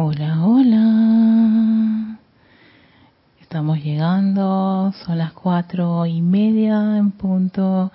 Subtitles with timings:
[0.00, 2.18] Hola, hola.
[3.40, 7.90] Estamos llegando, son las cuatro y media en punto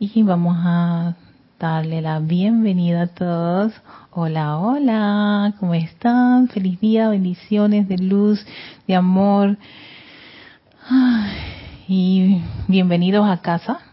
[0.00, 1.14] y vamos a
[1.60, 3.72] darle la bienvenida a todos.
[4.10, 6.48] Hola, hola, ¿cómo están?
[6.48, 8.44] Feliz día, bendiciones de luz,
[8.88, 9.56] de amor.
[11.86, 13.89] y bienvenidos a casa.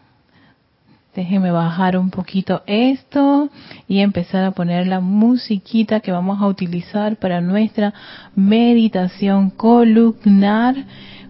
[1.18, 3.50] Déjenme bajar un poquito esto
[3.88, 7.92] y empezar a poner la musiquita que vamos a utilizar para nuestra
[8.36, 10.76] meditación columnar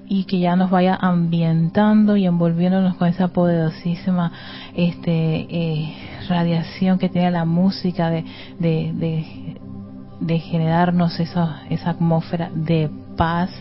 [0.09, 4.33] y que ya nos vaya ambientando y envolviéndonos con esa poderosísima
[4.75, 5.95] este, eh,
[6.27, 8.25] radiación que tiene la música de,
[8.59, 13.51] de, generarnos esa, esa atmósfera de paz,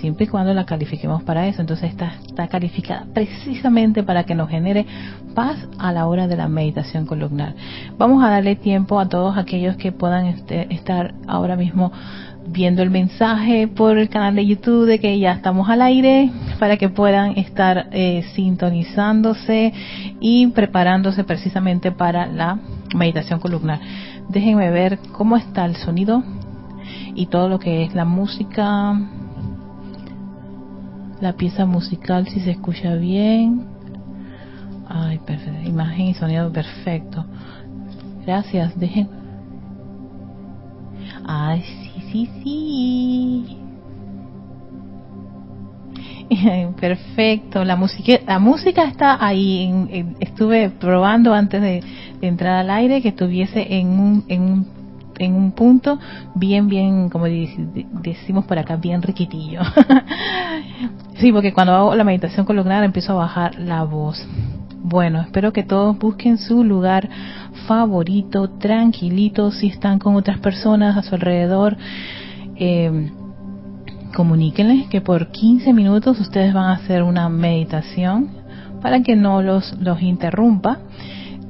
[0.00, 1.60] siempre y cuando la califiquemos para eso.
[1.60, 4.86] Entonces está, está calificada precisamente para que nos genere
[5.34, 7.54] paz a la hora de la meditación columnar.
[7.98, 11.92] Vamos a darle tiempo a todos aquellos que puedan este, estar ahora mismo
[12.48, 16.76] viendo el mensaje por el canal de YouTube de que ya estamos al aire para
[16.76, 19.72] que puedan estar eh, sintonizándose
[20.20, 22.58] y preparándose precisamente para la
[22.94, 23.80] meditación columnar.
[24.28, 26.22] Déjenme ver cómo está el sonido
[27.14, 28.94] y todo lo que es la música,
[31.20, 33.66] la pieza musical si se escucha bien.
[34.88, 35.68] Ay, perfecto.
[35.68, 37.24] Imagen y sonido perfecto.
[38.24, 38.78] Gracias.
[38.78, 39.08] Dejen.
[41.26, 43.56] Ay, sí, sí, sí.
[46.80, 49.72] Perfecto, la música, la música está ahí.
[50.20, 51.82] estuve probando antes de,
[52.20, 54.75] entrar al aire que estuviese en un, en un
[55.18, 55.98] en un punto
[56.34, 59.60] bien, bien, como decimos por acá, bien riquitillo.
[61.18, 64.26] sí, porque cuando hago la meditación columnar empiezo a bajar la voz.
[64.82, 67.08] Bueno, espero que todos busquen su lugar
[67.66, 71.76] favorito, tranquilito, si están con otras personas a su alrededor.
[72.56, 73.10] Eh,
[74.14, 78.28] comuníquenles que por 15 minutos ustedes van a hacer una meditación
[78.80, 80.78] para que no los, los interrumpa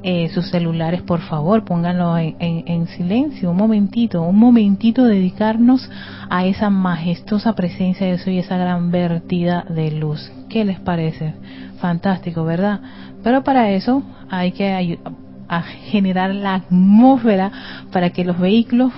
[0.09, 5.89] eh, sus celulares, por favor, pónganlo en, silencio, un momentito, un momentito dedicarnos
[6.29, 10.31] a esa majestuosa presencia de eso y esa gran vertida de luz.
[10.47, 11.33] ¿Qué les parece?
[11.81, 12.79] Fantástico, ¿verdad?
[13.21, 14.97] Pero para eso hay que
[15.49, 17.51] a generar la atmósfera
[17.91, 18.93] para que los vehículos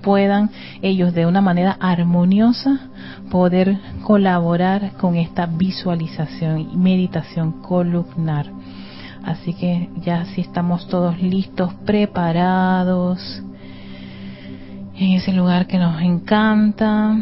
[0.00, 0.48] puedan
[0.80, 2.88] ellos de una manera armoniosa
[3.30, 8.46] poder colaborar con esta visualización y meditación columnar.
[9.24, 13.42] Así que ya si estamos todos listos, preparados
[14.96, 17.16] en ese lugar que nos encanta.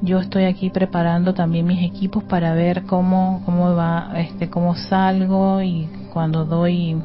[0.00, 5.62] Yo estoy aquí preparando también mis equipos para ver cómo cómo va este cómo salgo
[5.62, 6.96] y cuando doy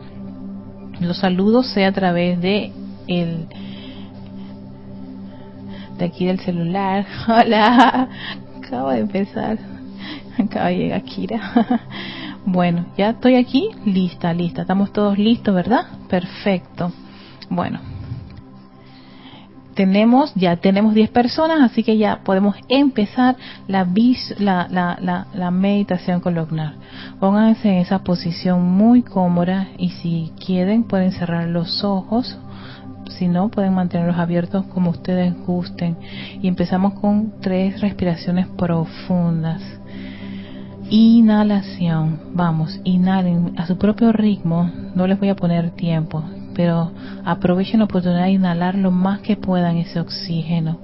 [1.00, 2.72] los saludos sea a través de
[3.08, 3.48] el
[5.98, 7.06] de aquí del celular.
[7.28, 8.08] Hola,
[8.64, 9.58] acabo de empezar.
[10.40, 11.42] Acaba de llegar Kira.
[12.50, 14.62] Bueno, ya estoy aquí, lista, lista.
[14.62, 15.86] Estamos todos listos, ¿verdad?
[16.08, 16.94] Perfecto.
[17.50, 17.82] Bueno,
[19.74, 23.36] tenemos, ya tenemos 10 personas, así que ya podemos empezar
[23.68, 23.86] la,
[24.40, 26.76] la, la, la, meditación columnar.
[27.20, 32.40] Pónganse en esa posición muy cómoda y si quieren pueden cerrar los ojos,
[33.10, 35.98] si no pueden mantenerlos abiertos como ustedes gusten.
[36.42, 39.62] Y empezamos con tres respiraciones profundas.
[40.90, 42.18] Inhalación.
[42.34, 44.72] Vamos, inhalen a su propio ritmo.
[44.96, 46.24] No les voy a poner tiempo,
[46.56, 46.92] pero
[47.26, 50.80] aprovechen la oportunidad de inhalar lo más que puedan ese oxígeno.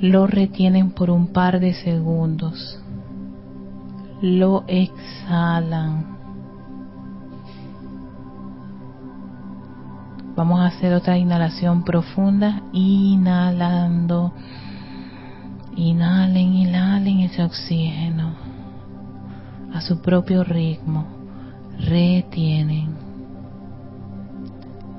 [0.00, 2.78] Lo retienen por un par de segundos.
[4.20, 6.18] Lo exhalan.
[10.36, 12.60] Vamos a hacer otra inhalación profunda.
[12.74, 14.34] Inhalando.
[15.76, 18.55] Inhalen, inhalen ese oxígeno
[19.76, 21.04] a su propio ritmo,
[21.78, 22.94] retienen,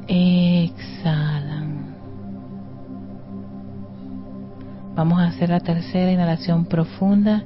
[0.07, 1.95] exhalan.
[4.95, 7.43] Vamos a hacer la tercera inhalación profunda.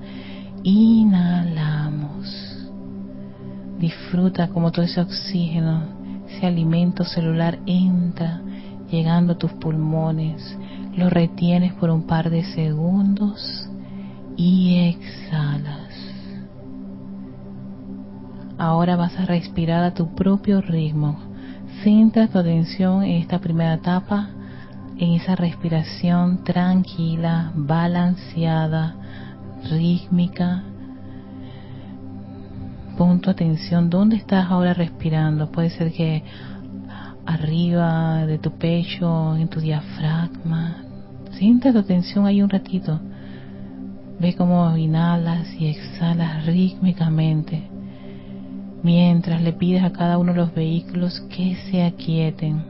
[0.63, 2.27] Inhalamos.
[3.79, 5.83] Disfruta como todo ese oxígeno,
[6.27, 8.41] ese alimento celular entra
[8.89, 10.57] llegando a tus pulmones.
[10.97, 13.69] Lo retienes por un par de segundos
[14.35, 15.80] y exhalas.
[18.61, 21.17] Ahora vas a respirar a tu propio ritmo.
[21.83, 24.29] Centra tu atención en esta primera etapa,
[24.99, 28.93] en esa respiración tranquila, balanceada,
[29.67, 30.61] rítmica.
[32.99, 35.51] Pon tu atención dónde estás ahora respirando.
[35.51, 36.23] Puede ser que
[37.25, 40.75] arriba de tu pecho, en tu diafragma.
[41.25, 42.99] concentra tu atención ahí un ratito.
[44.19, 47.70] Ve cómo inhalas y exhalas rítmicamente
[48.83, 52.63] mientras le pides a cada uno de los vehículos que se aquieten,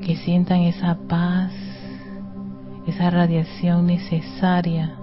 [0.00, 1.52] que sientan esa paz,
[2.86, 4.94] esa radiación necesaria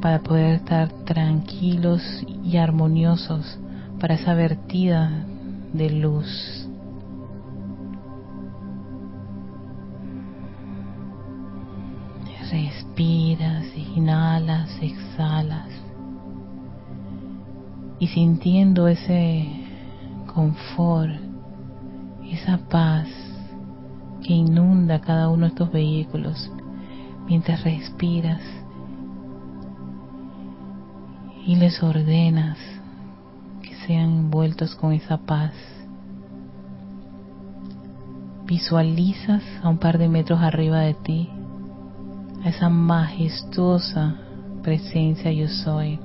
[0.00, 2.02] para poder estar tranquilos
[2.44, 3.58] y armoniosos
[4.00, 5.10] para esa vertida
[5.72, 6.64] de luz.
[12.50, 15.87] Respiras, inhalas, exhalas
[17.98, 19.46] y sintiendo ese
[20.32, 21.12] confort,
[22.24, 23.08] esa paz
[24.22, 26.50] que inunda cada uno de estos vehículos
[27.26, 28.40] mientras respiras
[31.46, 32.58] y les ordenas
[33.62, 35.52] que sean envueltos con esa paz.
[38.46, 41.28] Visualizas a un par de metros arriba de ti
[42.44, 44.16] a esa majestuosa
[44.62, 45.98] presencia yo soy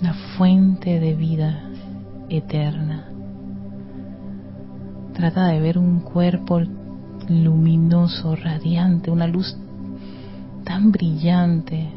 [0.00, 1.62] la fuente de vida
[2.28, 3.08] eterna.
[5.14, 6.60] Trata de ver un cuerpo
[7.28, 9.56] luminoso, radiante, una luz
[10.64, 11.88] tan brillante,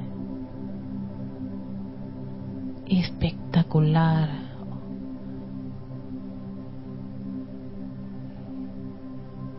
[2.88, 4.30] espectacular.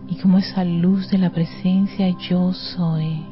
[0.09, 3.27] Y como esa luz de la presencia yo soy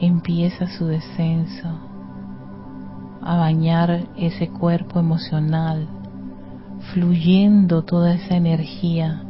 [0.00, 1.93] empieza su descenso
[3.24, 5.86] a bañar ese cuerpo emocional,
[6.92, 9.22] fluyendo toda esa energía,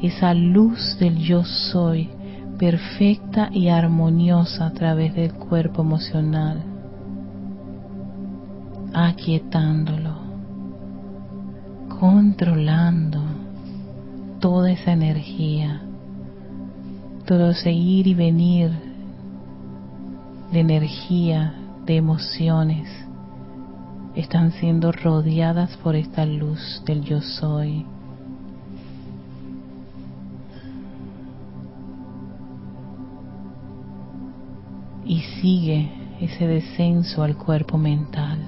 [0.00, 2.08] esa luz del yo soy,
[2.58, 6.62] perfecta y armoniosa a través del cuerpo emocional,
[8.94, 10.16] aquietándolo,
[12.00, 13.20] controlando
[14.40, 15.82] toda esa energía,
[17.26, 18.70] todo ese ir y venir
[20.52, 22.88] de energía, de emociones,
[24.14, 27.86] están siendo rodeadas por esta luz del yo soy.
[35.04, 38.38] Y sigue ese descenso al cuerpo mental.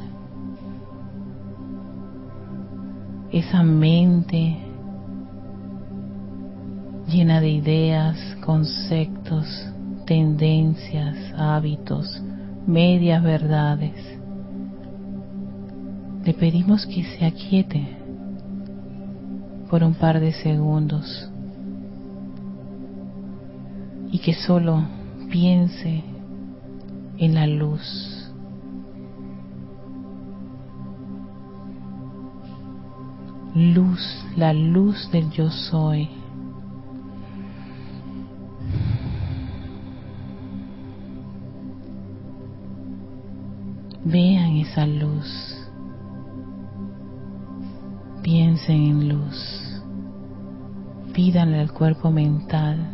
[3.32, 4.58] Esa mente
[7.08, 9.46] llena de ideas, conceptos,
[10.06, 12.22] tendencias, hábitos,
[12.66, 14.14] medias verdades
[16.24, 17.86] le pedimos que se aquiete
[19.68, 21.28] por un par de segundos
[24.10, 24.82] y que solo
[25.30, 26.02] piense
[27.18, 28.32] en la luz.
[33.54, 36.08] Luz, la luz del yo soy.
[44.04, 45.63] Vean esa luz.
[48.34, 49.80] Piensen en luz.
[51.12, 52.84] Pídanle al cuerpo mental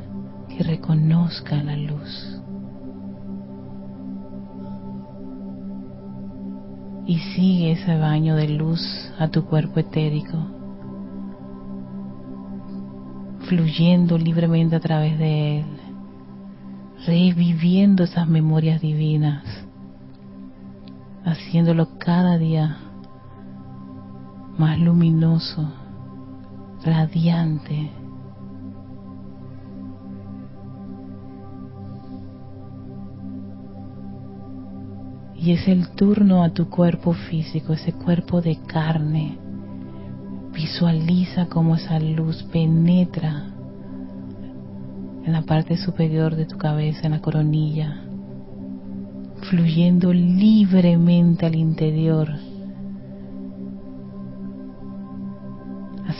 [0.50, 2.42] que reconozca la luz.
[7.06, 8.82] Y sigue ese baño de luz
[9.18, 10.36] a tu cuerpo etérico,
[13.48, 15.66] fluyendo libremente a través de él,
[17.06, 19.42] reviviendo esas memorias divinas,
[21.24, 22.89] haciéndolo cada día
[24.60, 25.72] más luminoso,
[26.84, 27.90] radiante.
[35.34, 39.38] Y es el turno a tu cuerpo físico, ese cuerpo de carne.
[40.52, 43.46] Visualiza cómo esa luz penetra
[45.24, 48.02] en la parte superior de tu cabeza, en la coronilla,
[49.48, 52.49] fluyendo libremente al interior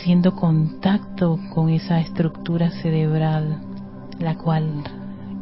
[0.01, 3.59] haciendo contacto con esa estructura cerebral,
[4.19, 4.83] la cual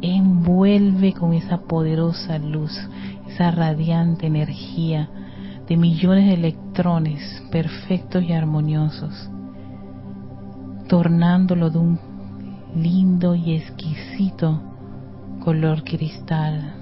[0.01, 2.77] envuelve con esa poderosa luz,
[3.29, 5.07] esa radiante energía
[5.65, 9.29] de millones de electrones perfectos y armoniosos,
[10.89, 11.99] tornándolo de un
[12.75, 14.61] lindo y exquisito
[15.39, 16.73] color cristal.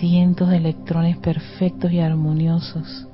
[0.00, 3.06] Cientos de electrones perfectos y armoniosos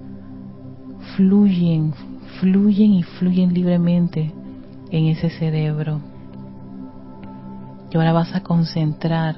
[1.14, 1.92] fluyen
[2.40, 4.32] fluyen y fluyen libremente
[4.90, 6.00] en ese cerebro.
[7.90, 9.36] Y ahora vas a concentrar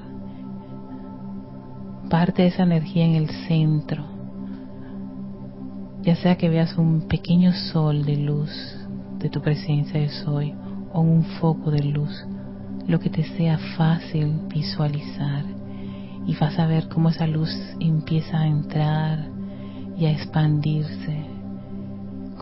[2.09, 4.05] parte de esa energía en el centro.
[6.03, 8.51] Ya sea que veas un pequeño sol de luz
[9.19, 10.55] de tu presencia de soy
[10.93, 12.27] o un foco de luz,
[12.87, 15.45] lo que te sea fácil visualizar.
[16.27, 19.27] Y vas a ver cómo esa luz empieza a entrar
[19.97, 21.24] y a expandirse,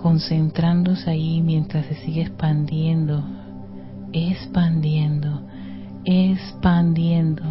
[0.02, 3.23] concentrándose ahí mientras se sigue expandiendo,
[4.12, 5.42] expandiendo,
[6.04, 7.42] expandiendo.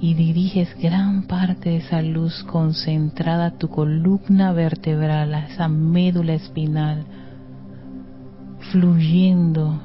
[0.00, 6.34] Y diriges gran parte de esa luz concentrada a tu columna vertebral, a esa médula
[6.34, 7.04] espinal,
[8.70, 9.80] fluyendo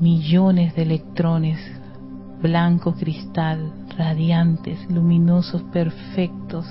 [0.00, 1.58] millones de electrones
[2.42, 6.66] blanco cristal, radiantes, luminosos, perfectos,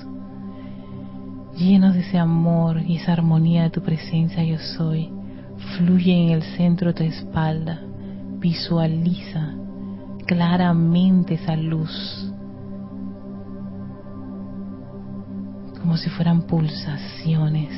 [1.56, 5.10] llenos de ese amor y esa armonía de tu presencia yo soy,
[5.78, 7.82] fluye en el centro de tu espalda,
[8.40, 9.54] visualiza
[10.26, 12.32] claramente esa luz,
[15.80, 17.70] como si fueran pulsaciones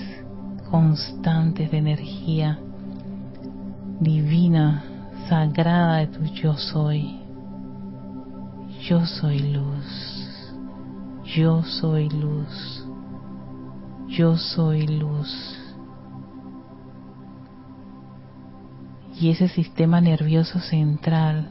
[0.70, 2.60] constantes de energía
[4.00, 4.84] divina,
[5.28, 7.20] sagrada de tu yo soy.
[8.88, 10.54] Yo soy luz.
[11.36, 12.87] Yo soy luz.
[14.08, 15.60] Yo soy luz.
[19.20, 21.50] Y ese sistema nervioso central,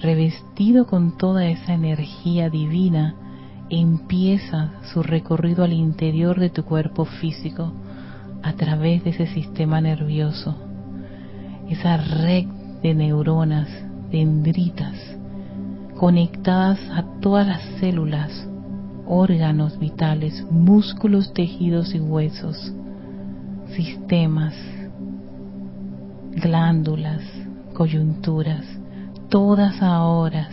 [0.00, 3.16] revestido con toda esa energía divina,
[3.70, 7.72] empieza su recorrido al interior de tu cuerpo físico
[8.42, 10.54] a través de ese sistema nervioso,
[11.68, 12.46] esa red
[12.82, 13.68] de neuronas,
[14.10, 14.94] dendritas,
[15.96, 18.46] conectadas a todas las células,
[19.06, 22.72] órganos vitales, músculos, tejidos y huesos,
[23.74, 24.54] sistemas,
[26.32, 27.22] glándulas,
[27.74, 28.64] coyunturas,
[29.28, 30.48] todas ahora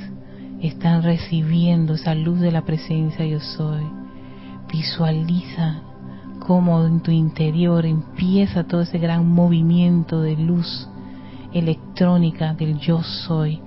[0.62, 3.84] están recibiendo esa luz de la presencia yo soy.
[4.72, 5.82] Visualiza
[6.40, 10.88] cómo en tu interior empieza todo ese gran movimiento de luz
[11.54, 13.60] electrónica del yo soy,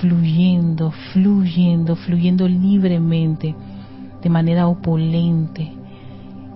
[0.00, 3.54] fluyendo, fluyendo, fluyendo libremente,
[4.22, 5.72] de manera opulente,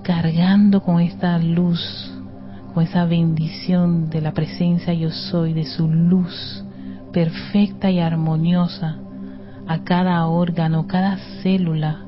[0.02, 2.12] cargando con esta luz,
[2.74, 6.64] con esa bendición de la presencia yo soy, de su luz
[7.12, 8.96] perfecta y armoniosa
[9.68, 12.00] a cada órgano, cada célula,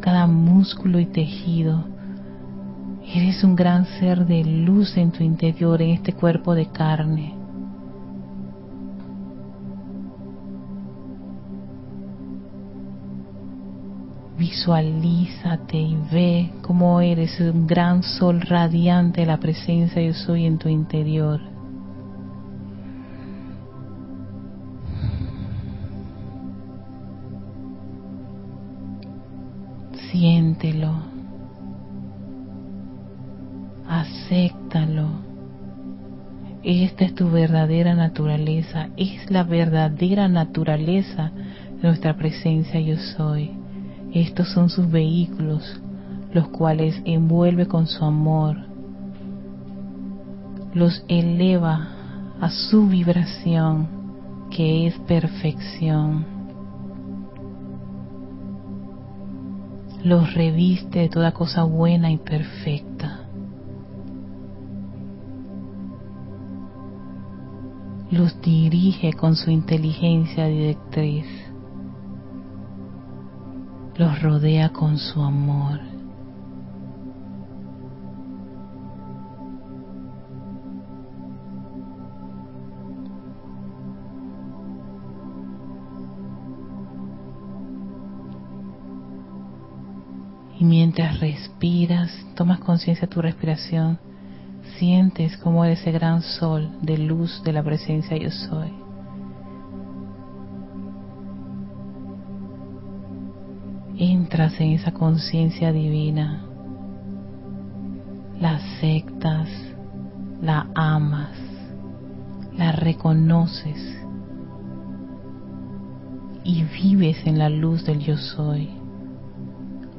[0.00, 1.84] cada músculo y tejido.
[3.14, 7.39] Eres un gran ser de luz en tu interior, en este cuerpo de carne.
[14.40, 20.56] Visualízate y ve cómo eres un gran sol radiante de la presencia yo soy en
[20.56, 21.42] tu interior.
[30.10, 30.90] Siéntelo.
[33.86, 35.08] Acéptalo.
[36.62, 41.30] Esta es tu verdadera naturaleza, es la verdadera naturaleza
[41.76, 43.59] de nuestra presencia yo soy.
[44.12, 45.80] Estos son sus vehículos,
[46.32, 48.56] los cuales envuelve con su amor,
[50.74, 51.88] los eleva
[52.40, 53.88] a su vibración,
[54.50, 56.24] que es perfección.
[60.02, 63.20] Los reviste de toda cosa buena y perfecta.
[68.10, 71.26] Los dirige con su inteligencia directriz
[74.00, 75.78] los rodea con su amor.
[90.58, 93.98] Y mientras respiras, tomas conciencia de tu respiración,
[94.78, 98.89] sientes como ese gran sol de luz de la presencia yo soy.
[104.30, 106.44] Entras en esa conciencia divina,
[108.38, 109.48] la aceptas,
[110.40, 111.36] la amas,
[112.56, 113.98] la reconoces
[116.44, 118.70] y vives en la luz del yo soy.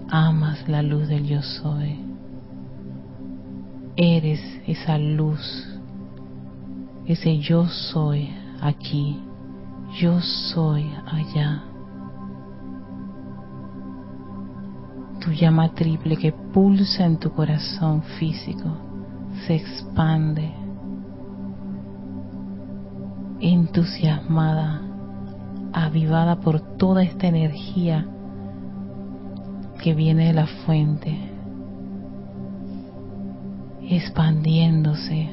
[0.10, 2.00] Amas la luz del yo soy.
[3.98, 5.68] Eres esa luz,
[7.06, 8.30] ese yo soy
[8.62, 9.20] aquí,
[10.00, 11.71] yo soy allá.
[15.32, 18.70] Llama triple que pulsa en tu corazón físico
[19.46, 20.52] se expande
[23.40, 24.82] entusiasmada,
[25.74, 28.06] avivada por toda esta energía
[29.82, 31.32] que viene de la fuente.
[33.90, 35.30] expandiéndose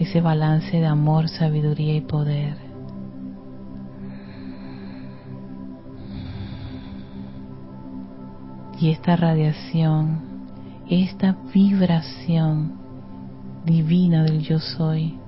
[0.00, 2.67] ese balance de amor, sabiduría y poder.
[8.80, 10.20] Y esta radiación,
[10.88, 12.74] esta vibración
[13.64, 15.18] divina del yo soy,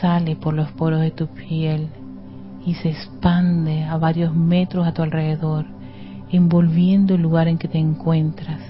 [0.00, 1.88] sale por los poros de tu piel
[2.64, 5.66] y se expande a varios metros a tu alrededor,
[6.30, 8.60] envolviendo el lugar en que te encuentras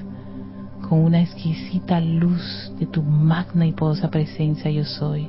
[0.86, 5.28] con una exquisita luz de tu magna y poderosa presencia yo soy.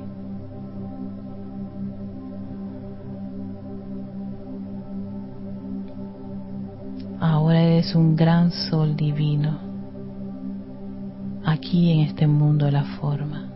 [7.96, 9.60] Un gran sol divino
[11.46, 13.50] aquí en este mundo de la forma.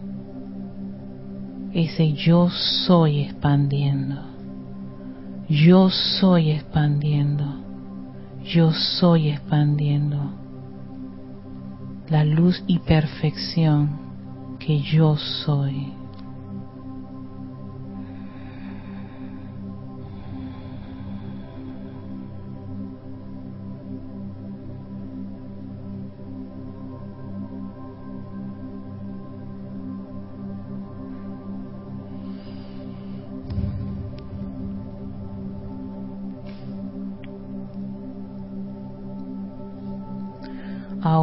[1.74, 4.22] Ese yo soy expandiendo.
[5.50, 7.46] Yo soy expandiendo.
[8.44, 10.42] Yo soy expandiendo
[12.12, 13.98] la luz y perfección
[14.60, 15.94] que yo soy.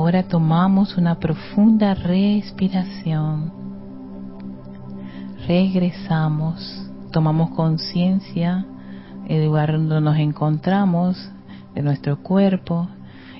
[0.08, 3.52] Ahora tomamos una profunda respiración.
[5.46, 8.64] Regresamos, tomamos conciencia
[9.28, 11.30] del lugar donde nos encontramos,
[11.74, 12.88] de nuestro cuerpo,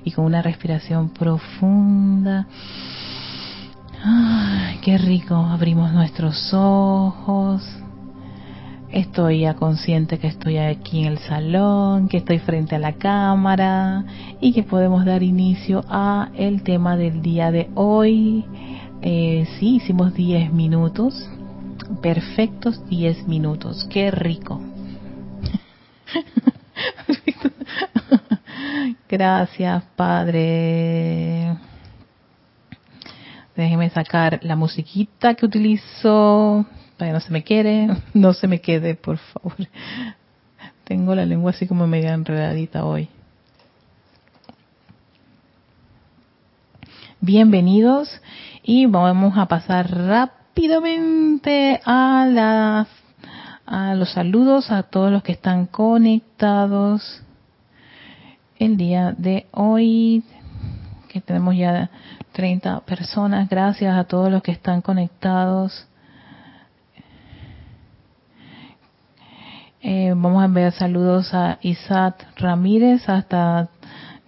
[0.04, 2.46] y con una respiración profunda.
[4.82, 7.66] Qué rico, abrimos nuestros ojos,
[8.90, 14.04] Estoy ya consciente que estoy aquí en el salón, que estoy frente a la cámara
[14.40, 18.46] y que podemos dar inicio a el tema del día de hoy.
[19.02, 21.28] Eh, sí, hicimos 10 minutos,
[22.00, 24.58] perfectos 10 minutos, qué rico.
[29.08, 31.58] Gracias, Padre.
[33.54, 36.64] Déjeme sacar la musiquita que utilizo
[36.98, 39.54] para que no se me quede, no se me quede, por favor.
[40.84, 43.08] Tengo la lengua así como media enredadita hoy.
[47.20, 48.20] Bienvenidos
[48.62, 52.86] y vamos a pasar rápidamente a
[53.66, 57.22] a los saludos a todos los que están conectados
[58.58, 60.24] el día de hoy
[61.08, 61.90] que tenemos ya
[62.32, 63.48] 30 personas.
[63.48, 65.86] Gracias a todos los que están conectados
[69.80, 73.68] Eh, vamos a enviar saludos a Isat Ramírez hasta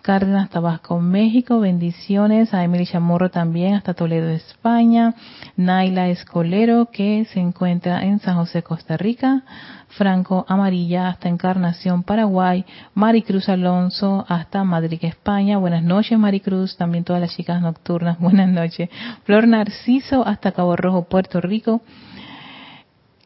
[0.01, 1.59] Cárdenas, Tabasco, México.
[1.59, 5.15] Bendiciones a Emily Chamorro también hasta Toledo, España.
[5.57, 9.43] Naila Escolero que se encuentra en San José, Costa Rica.
[9.89, 12.65] Franco Amarilla hasta Encarnación, Paraguay.
[12.95, 15.59] Maricruz Alonso hasta Madrid, España.
[15.59, 16.77] Buenas noches, Maricruz.
[16.77, 18.19] También todas las chicas nocturnas.
[18.21, 18.89] Buenas noches.
[19.25, 21.83] Flor Narciso hasta Cabo Rojo, Puerto Rico.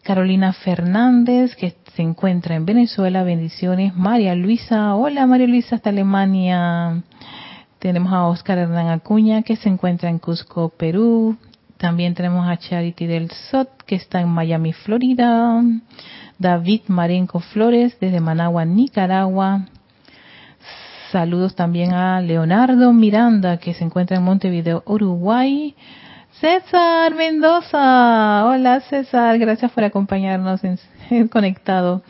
[0.04, 3.22] Carolina Fernández, que se encuentra en Venezuela.
[3.22, 3.96] Bendiciones.
[3.96, 4.94] María Luisa.
[4.94, 7.02] Hola María Luisa, hasta Alemania.
[7.78, 11.38] Tenemos a Oscar Hernán Acuña, que se encuentra en Cusco, Perú.
[11.78, 15.62] También tenemos a Charity del Sot, que está en Miami, Florida.
[16.38, 19.64] David Marenco Flores, desde Managua, Nicaragua.
[21.12, 25.74] Saludos también a Leonardo Miranda, que se encuentra en Montevideo, Uruguay.
[26.40, 28.44] César Mendoza.
[28.47, 32.03] Hola César, gracias por acompañarnos en, conectado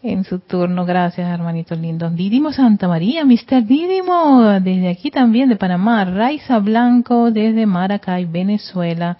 [0.00, 0.86] en su turno.
[0.86, 2.14] Gracias, hermanitos lindos.
[2.14, 3.64] Didimo Santa María, Mr.
[3.64, 6.04] Didimo, desde aquí también de Panamá.
[6.04, 9.18] Raiza Blanco desde Maracay, Venezuela.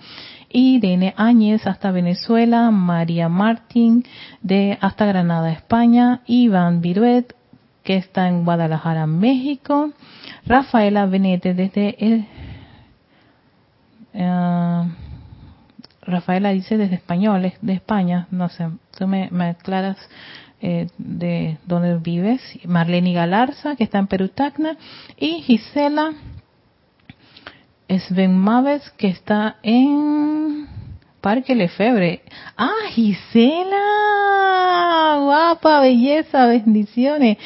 [0.51, 2.71] Irene Áñez hasta Venezuela.
[2.71, 4.05] María Martín
[4.41, 6.21] de hasta Granada, España.
[6.27, 7.35] Iván Viruet,
[7.83, 9.91] que está en Guadalajara, México.
[10.47, 11.97] Rafaela Benete desde
[14.15, 14.89] eh,
[16.03, 19.97] Rafaela dice desde español, de España, no sé, tú me, aclaras
[20.61, 22.41] eh, de dónde vives.
[22.65, 24.77] Marlene Galarza, que está en Perú Tacna,
[25.17, 26.13] y Gisela
[27.89, 30.67] Sven Maves, que está en
[31.21, 32.23] Parque Lefebre.
[32.57, 33.77] ¡Ah, Gisela!
[35.21, 37.39] ¡Guapa, belleza, bendiciones!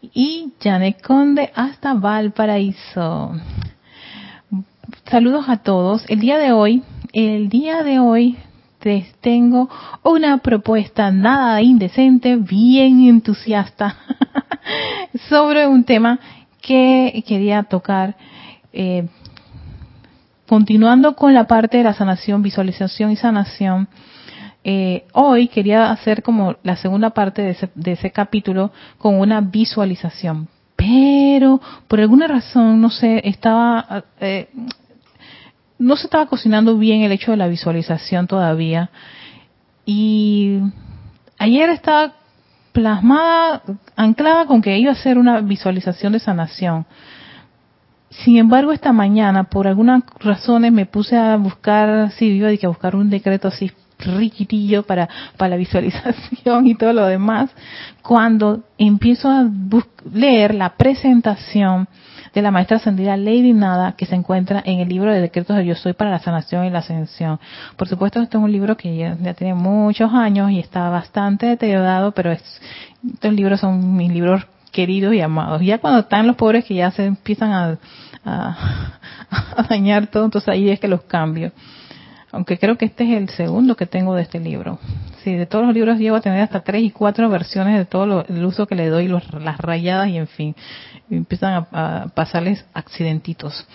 [0.00, 3.32] Y Janet Conde hasta Valparaíso.
[5.10, 6.02] Saludos a todos.
[6.08, 8.38] El día de hoy, el día de hoy
[8.82, 9.68] les tengo
[10.02, 13.96] una propuesta nada indecente, bien entusiasta,
[15.28, 16.18] sobre un tema
[16.62, 18.16] que quería tocar.
[18.72, 19.06] Eh,
[20.48, 23.88] continuando con la parte de la sanación, visualización y sanación,
[24.64, 29.42] eh, hoy quería hacer como la segunda parte de ese, de ese capítulo con una
[29.42, 30.48] visualización.
[30.76, 34.48] Pero por alguna razón, no sé, estaba, eh,
[35.78, 38.90] no se estaba cocinando bien el hecho de la visualización todavía.
[39.84, 40.60] Y
[41.38, 42.14] ayer estaba
[42.72, 43.62] plasmada,
[43.96, 46.86] anclada con que iba a hacer una visualización de sanación.
[48.10, 52.94] Sin embargo, esta mañana, por algunas razones, me puse a buscar, sí, iba a buscar
[52.94, 57.50] un decreto así riquitillo para, para la visualización y todo lo demás,
[58.02, 59.48] cuando empiezo a
[60.12, 61.88] leer la presentación
[62.34, 65.64] de la maestra ascendida Lady Nada que se encuentra en el libro de decretos de
[65.64, 67.38] Yo Soy para la sanación y la ascensión.
[67.76, 72.12] Por supuesto, este es un libro que ya, tiene muchos años y está bastante deteriorado,
[72.12, 75.62] pero estos libros son mis libros queridos y amados.
[75.62, 77.52] Ya cuando están los pobres que ya se empiezan
[78.24, 78.98] a,
[79.68, 81.52] dañar todo, entonces ahí es que los cambio
[82.32, 84.80] aunque creo que este es el segundo que tengo de este libro.
[85.22, 88.26] Sí, de todos los libros llevo a tener hasta tres y cuatro versiones de todo
[88.28, 90.56] el uso que le doy, los, las rayadas y en fin,
[91.10, 93.66] empiezan a, pasarles accidentitos.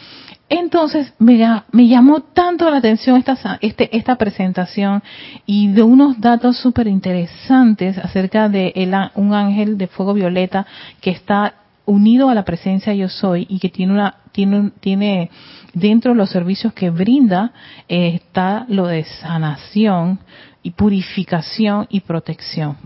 [0.49, 1.37] Entonces me,
[1.71, 5.03] me, llamó tanto la atención esta, este, esta presentación
[5.45, 8.73] y de unos datos súper interesantes acerca de
[9.15, 10.65] un ángel de fuego violeta
[11.01, 11.53] que está
[11.85, 15.29] unido a la presencia yo soy y que tiene una tiene, tiene
[15.73, 17.51] dentro de los servicios que brinda
[17.87, 20.19] eh, está lo de sanación
[20.61, 22.77] y purificación y protección.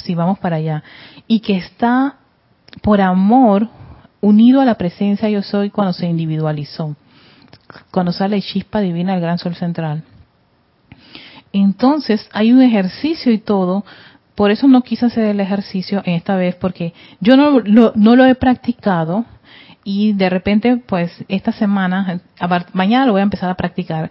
[0.00, 0.82] Si vamos para allá.
[1.26, 2.16] Y que está
[2.82, 3.68] por amor
[4.20, 6.96] unido a la presencia yo soy cuando se individualizó.
[7.90, 10.04] Cuando sale chispa divina del gran sol central.
[11.52, 13.84] Entonces hay un ejercicio y todo.
[14.34, 18.24] Por eso no quise hacer el ejercicio en esta vez porque yo no, no lo
[18.24, 19.24] he practicado
[19.84, 22.20] y de repente, pues esta semana,
[22.72, 24.10] mañana lo voy a empezar a practicar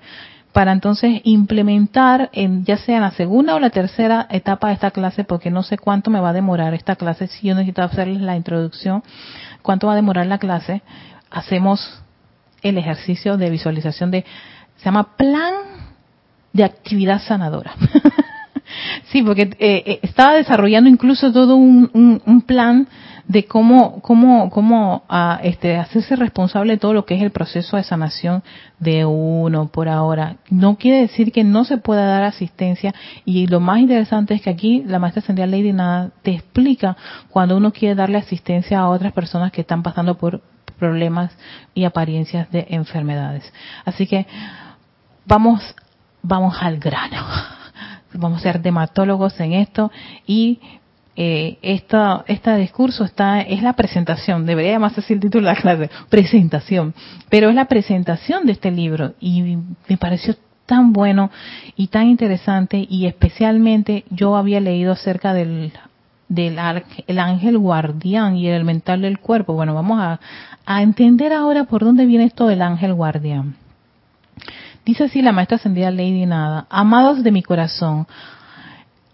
[0.53, 4.91] para entonces implementar en ya sea en la segunda o la tercera etapa de esta
[4.91, 8.21] clase, porque no sé cuánto me va a demorar esta clase, si yo necesito hacerles
[8.21, 9.03] la introducción,
[9.61, 10.81] cuánto va a demorar la clase,
[11.29, 12.01] hacemos
[12.61, 14.25] el ejercicio de visualización de,
[14.77, 15.53] se llama plan
[16.51, 17.73] de actividad sanadora.
[19.11, 22.87] sí, porque eh, eh, estaba desarrollando incluso todo un, plan
[23.27, 27.77] de cómo, cómo, cómo ah, este, hacerse responsable de todo lo que es el proceso
[27.77, 28.43] de sanación
[28.79, 30.37] de uno por ahora.
[30.49, 32.93] No quiere decir que no se pueda dar asistencia
[33.25, 36.97] y lo más interesante es que aquí la maestra ascendida Lady Nada te explica
[37.29, 40.41] cuando uno quiere darle asistencia a otras personas que están pasando por
[40.79, 41.31] problemas
[41.75, 43.43] y apariencias de enfermedades.
[43.85, 44.25] Así que
[45.25, 45.75] vamos,
[46.23, 47.58] vamos al grano.
[48.13, 49.91] Vamos a ser dermatólogos en esto
[50.25, 50.59] y
[51.15, 55.61] eh, esta, este discurso está, es la presentación, debería llamarse así el título de la
[55.61, 56.93] clase, presentación,
[57.29, 61.29] pero es la presentación de este libro y me pareció tan bueno
[61.75, 65.73] y tan interesante y especialmente yo había leído acerca del
[66.29, 66.59] del
[67.07, 69.55] el ángel guardián y el mental del cuerpo.
[69.55, 70.19] Bueno, vamos a,
[70.65, 73.55] a entender ahora por dónde viene esto del ángel guardián.
[74.85, 78.07] Dice así la maestra ascendida Lady Nada, amados de mi corazón,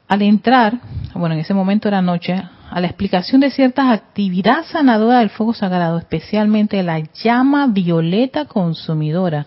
[0.07, 0.79] al entrar,
[1.13, 5.53] bueno, en ese momento era noche, a la explicación de ciertas actividades sanadoras del fuego
[5.53, 9.45] sagrado, especialmente la llama violeta consumidora,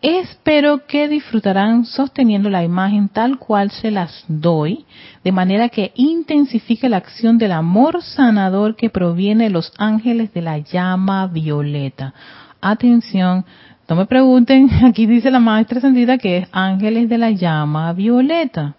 [0.00, 4.84] espero que disfrutarán sosteniendo la imagen tal cual se las doy,
[5.22, 10.42] de manera que intensifique la acción del amor sanador que proviene de los ángeles de
[10.42, 12.14] la llama violeta.
[12.60, 13.44] Atención,
[13.88, 18.74] no me pregunten, aquí dice la maestra sentida que es ángeles de la llama violeta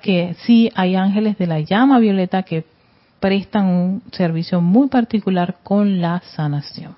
[0.00, 2.64] que sí hay ángeles de la llama violeta que
[3.20, 6.96] prestan un servicio muy particular con la sanación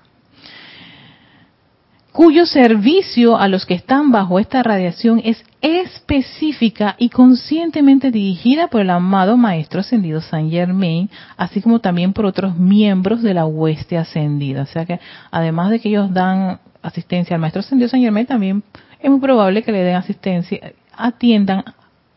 [2.11, 8.81] cuyo servicio a los que están bajo esta radiación es específica y conscientemente dirigida por
[8.81, 13.97] el amado Maestro Ascendido San Germain, así como también por otros miembros de la hueste
[13.97, 14.63] ascendida.
[14.63, 14.99] O sea que
[15.31, 18.63] además de que ellos dan asistencia al Maestro Ascendido San Germain, también
[18.99, 21.63] es muy probable que le den asistencia, atiendan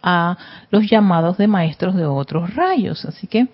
[0.02, 0.36] a
[0.70, 3.04] los llamados de maestros de otros rayos.
[3.04, 3.48] Así que,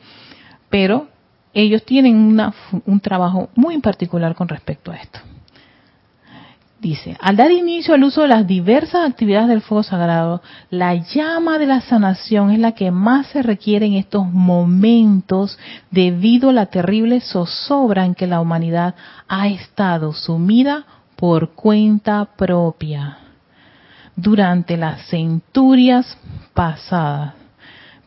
[0.71, 1.09] pero
[1.53, 2.55] ellos tienen una,
[2.87, 5.21] un trabajo muy particular con respecto a esto.
[6.81, 11.59] Dice, al dar inicio al uso de las diversas actividades del fuego sagrado, la llama
[11.59, 15.59] de la sanación es la que más se requiere en estos momentos
[15.91, 18.95] debido a la terrible zozobra en que la humanidad
[19.27, 20.87] ha estado sumida
[21.19, 23.19] por cuenta propia
[24.15, 26.17] durante las centurias
[26.55, 27.35] pasadas.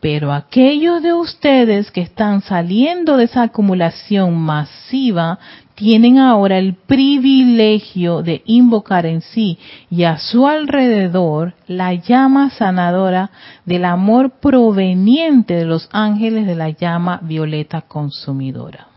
[0.00, 5.38] Pero aquellos de ustedes que están saliendo de esa acumulación masiva
[5.74, 9.58] tienen ahora el privilegio de invocar en sí
[9.90, 13.30] y a su alrededor la llama sanadora
[13.66, 18.91] del amor proveniente de los ángeles de la llama violeta consumidora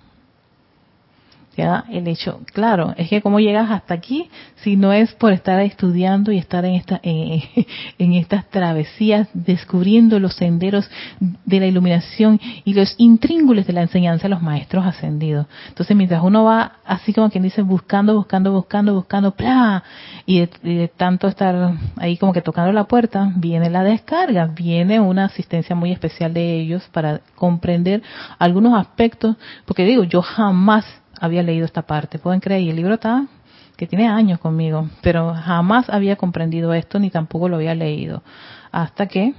[1.58, 6.32] el hecho, claro, es que cómo llegas hasta aquí si no es por estar estudiando
[6.32, 10.90] y estar en, esta, en estas travesías, descubriendo los senderos
[11.20, 15.48] de la iluminación y los intríngules de la enseñanza de los maestros ascendidos.
[15.70, 19.84] Entonces, mientras uno va así como quien dice, buscando, buscando, buscando, buscando, ¡plá!
[20.26, 25.26] Y de, tanto estar ahí como que tocando la puerta, viene la descarga, viene una
[25.26, 28.02] asistencia muy especial de ellos para comprender
[28.40, 30.86] algunos aspectos, porque digo, yo jamás
[31.20, 32.20] había leído esta parte.
[32.20, 33.28] Pueden creer, y el libro está
[33.76, 38.24] que tiene años conmigo, pero jamás había comprendido esto ni tampoco lo había leído.
[38.72, 39.34] Hasta que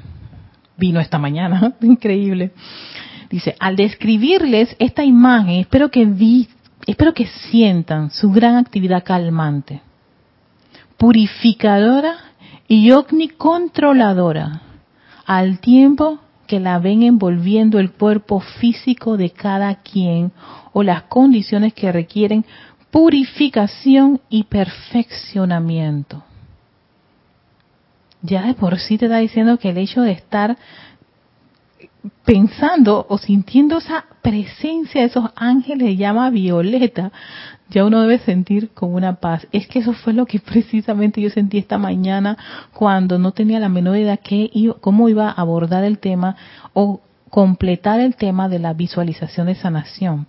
[0.76, 2.52] vino esta mañana, increíble.
[3.30, 6.48] Dice, al describirles esta imagen, espero que vi,
[6.86, 9.80] espero que sientan su gran actividad calmante,
[10.96, 12.16] purificadora
[12.68, 12.90] y
[13.36, 14.62] controladora
[15.24, 20.32] al tiempo que la ven envolviendo el cuerpo físico de cada quien
[20.72, 22.44] o las condiciones que requieren
[22.90, 26.24] purificación y perfeccionamiento.
[28.22, 30.56] Ya de por sí te está diciendo que el hecho de estar
[32.24, 37.12] pensando o sintiendo esa presencia de esos ángeles llama violeta,
[37.70, 39.46] ya uno debe sentir como una paz.
[39.52, 42.36] Es que eso fue lo que precisamente yo sentí esta mañana
[42.72, 46.36] cuando no tenía la menor idea que cómo iba a abordar el tema
[46.72, 50.26] o completar el tema de la visualización de sanación.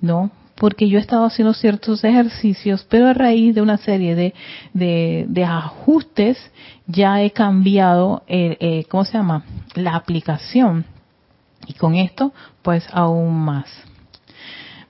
[0.00, 0.30] ¿no?
[0.56, 4.34] Porque yo he estado haciendo ciertos ejercicios, pero a raíz de una serie de,
[4.72, 6.38] de, ajustes
[6.86, 9.44] ya he cambiado, eh, eh, ¿cómo se llama?
[9.74, 10.84] La aplicación.
[11.66, 13.66] Y con esto, pues aún más.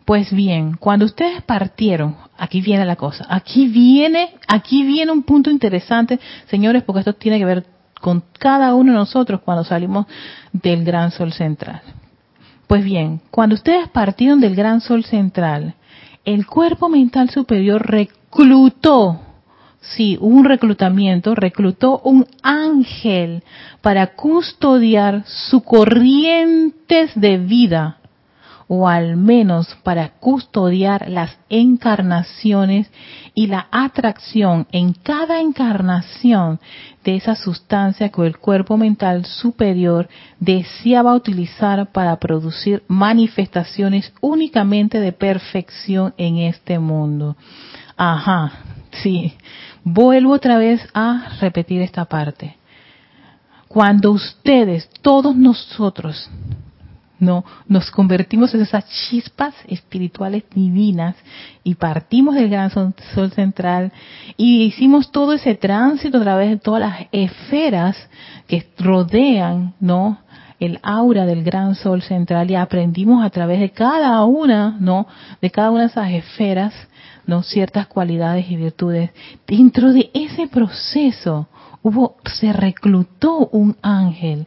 [0.04, 5.50] Pues bien, cuando ustedes partieron, aquí viene la cosa, aquí viene, aquí viene un punto
[5.50, 7.66] interesante, señores, porque esto tiene que ver
[8.02, 10.06] con cada uno de nosotros cuando salimos
[10.52, 11.80] del gran sol central.
[12.66, 15.74] Pues bien, cuando ustedes partieron del gran sol central,
[16.24, 19.20] el cuerpo mental superior reclutó,
[19.94, 23.42] sí, un reclutamiento, reclutó un ángel
[23.80, 27.98] para custodiar sus corrientes de vida
[28.66, 32.90] o al menos para custodiar las encarnaciones
[33.34, 36.60] y la atracción en cada encarnación
[37.04, 40.08] de esa sustancia que el cuerpo mental superior
[40.40, 47.36] deseaba utilizar para producir manifestaciones únicamente de perfección en este mundo.
[47.96, 48.52] Ajá,
[49.02, 49.34] sí.
[49.84, 52.56] Vuelvo otra vez a repetir esta parte.
[53.68, 56.30] Cuando ustedes, todos nosotros,
[57.18, 61.16] no nos convertimos en esas chispas espirituales divinas
[61.62, 62.94] y partimos del gran sol,
[63.32, 63.92] central
[64.36, 67.96] y hicimos todo ese tránsito a través de todas las esferas
[68.46, 70.18] que rodean, ¿no?
[70.60, 75.06] el aura del gran sol central y aprendimos a través de cada una, ¿no?
[75.42, 76.72] De cada una de esas esferas,
[77.26, 77.42] ¿no?
[77.42, 79.10] Ciertas cualidades y virtudes.
[79.46, 81.48] Dentro de ese proceso
[81.82, 84.46] hubo, se reclutó un ángel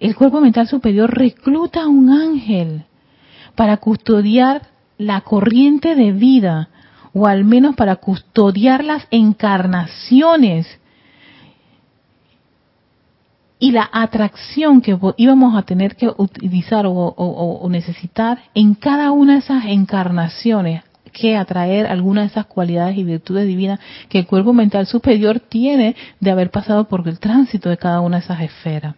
[0.00, 2.84] el cuerpo mental superior recluta un ángel
[3.54, 4.62] para custodiar
[4.96, 6.70] la corriente de vida,
[7.12, 10.66] o al menos para custodiar las encarnaciones
[13.58, 19.38] y la atracción que íbamos a tener que utilizar o, necesitar en cada una de
[19.40, 24.86] esas encarnaciones que atraer alguna de esas cualidades y virtudes divinas que el cuerpo mental
[24.86, 28.94] superior tiene de haber pasado por el tránsito de cada una de esas esferas.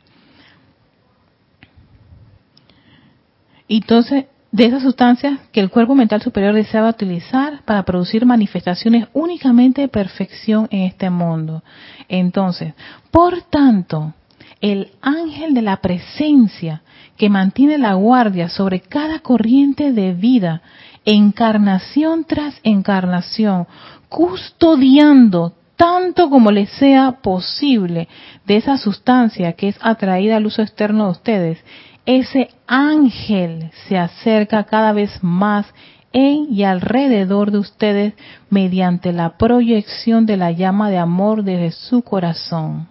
[3.68, 9.80] Entonces, de esas sustancias que el cuerpo mental superior deseaba utilizar para producir manifestaciones únicamente
[9.80, 11.62] de perfección en este mundo.
[12.08, 12.74] Entonces,
[13.10, 14.12] por tanto,
[14.60, 16.82] el ángel de la presencia
[17.16, 20.60] que mantiene la guardia sobre cada corriente de vida,
[21.04, 23.66] encarnación tras encarnación,
[24.08, 28.08] custodiando tanto como les sea posible
[28.46, 31.64] de esa sustancia que es atraída al uso externo de ustedes,
[32.06, 35.66] ese ángel se acerca cada vez más
[36.12, 38.14] en y alrededor de ustedes
[38.50, 42.86] mediante la proyección de la llama de amor desde su corazón.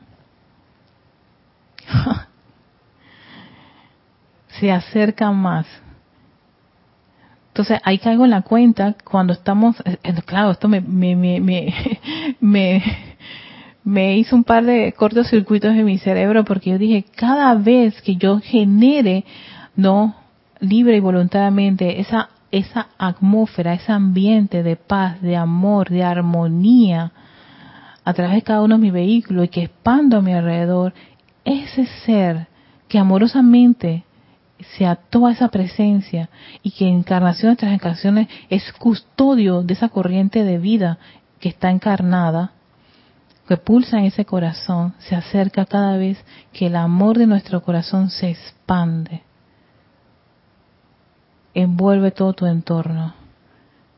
[4.60, 5.65] se acerca más.
[7.51, 11.41] Entonces ahí caigo en la cuenta cuando estamos, eh, eh, claro, esto me, me, me,
[12.39, 12.81] me,
[13.83, 18.15] me hizo un par de cortocircuitos en mi cerebro porque yo dije, cada vez que
[18.15, 19.25] yo genere,
[19.75, 20.15] no,
[20.61, 27.11] libre y voluntariamente, esa, esa atmósfera, ese ambiente de paz, de amor, de armonía,
[28.05, 30.93] a través de cada uno de mis vehículos y que expando a mi alrededor,
[31.43, 32.47] ese ser
[32.87, 34.05] que amorosamente
[34.78, 36.30] se ató esa presencia
[36.63, 40.97] y que encarnaciones tras encarnaciones es custodio de esa corriente de vida
[41.39, 42.52] que está encarnada,
[43.47, 48.10] que pulsa en ese corazón, se acerca cada vez que el amor de nuestro corazón
[48.10, 49.24] se expande,
[51.54, 53.13] envuelve todo tu entorno.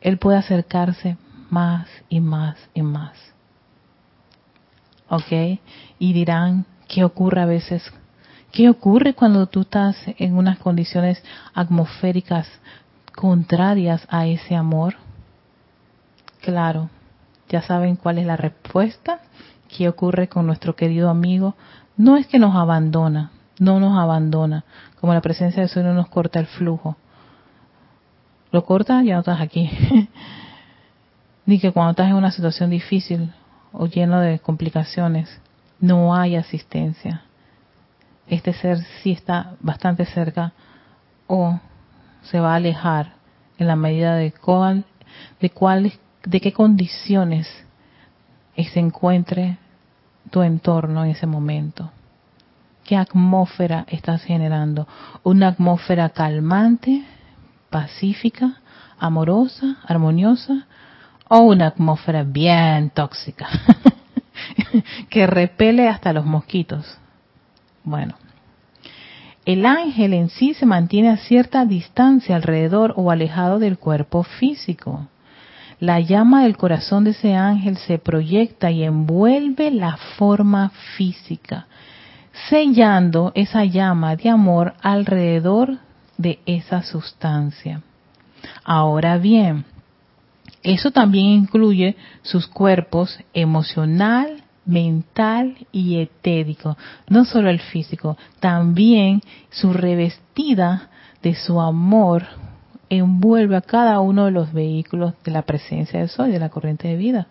[0.01, 1.17] Él puede acercarse
[1.49, 3.17] más y más y más.
[5.09, 5.59] ¿Ok?
[5.99, 7.83] Y dirán, ¿qué ocurre a veces
[8.53, 11.23] ¿Qué ocurre cuando tú estás en unas condiciones
[11.55, 12.47] atmosféricas
[13.15, 14.93] contrarias a ese amor?
[16.39, 16.91] Claro,
[17.49, 19.21] ya saben cuál es la respuesta.
[19.75, 21.55] ¿Qué ocurre con nuestro querido amigo?
[21.97, 24.65] No es que nos abandona, no nos abandona,
[25.01, 26.95] como la presencia de Sol no nos corta el flujo.
[28.51, 29.71] Lo corta, ya no estás aquí.
[31.47, 33.33] Ni que cuando estás en una situación difícil
[33.71, 35.41] o lleno de complicaciones,
[35.79, 37.23] no hay asistencia
[38.27, 40.53] este ser sí está bastante cerca
[41.27, 41.59] o
[42.23, 43.13] se va a alejar
[43.57, 44.85] en la medida de cuál,
[45.39, 45.51] de
[46.25, 47.47] de qué condiciones
[48.55, 49.57] se encuentre
[50.29, 51.91] tu entorno en ese momento.
[52.83, 54.87] ¿Qué atmósfera estás generando?
[55.23, 57.03] ¿Una atmósfera calmante,
[57.69, 58.61] pacífica,
[58.99, 60.67] amorosa, armoniosa?
[61.29, 63.47] ¿O una atmósfera bien tóxica
[65.09, 66.99] que repele hasta los mosquitos?
[67.83, 68.15] Bueno,
[69.45, 75.07] el ángel en sí se mantiene a cierta distancia alrededor o alejado del cuerpo físico.
[75.79, 81.67] La llama del corazón de ese ángel se proyecta y envuelve la forma física,
[82.49, 85.79] sellando esa llama de amor alrededor
[86.17, 87.81] de esa sustancia.
[88.63, 89.65] Ahora bien,
[90.61, 96.77] eso también incluye sus cuerpos emocional, mental y etérico,
[97.09, 100.89] no solo el físico, también su revestida
[101.21, 102.23] de su amor
[102.89, 106.87] envuelve a cada uno de los vehículos de la presencia del sol de la corriente
[106.87, 107.27] de vida.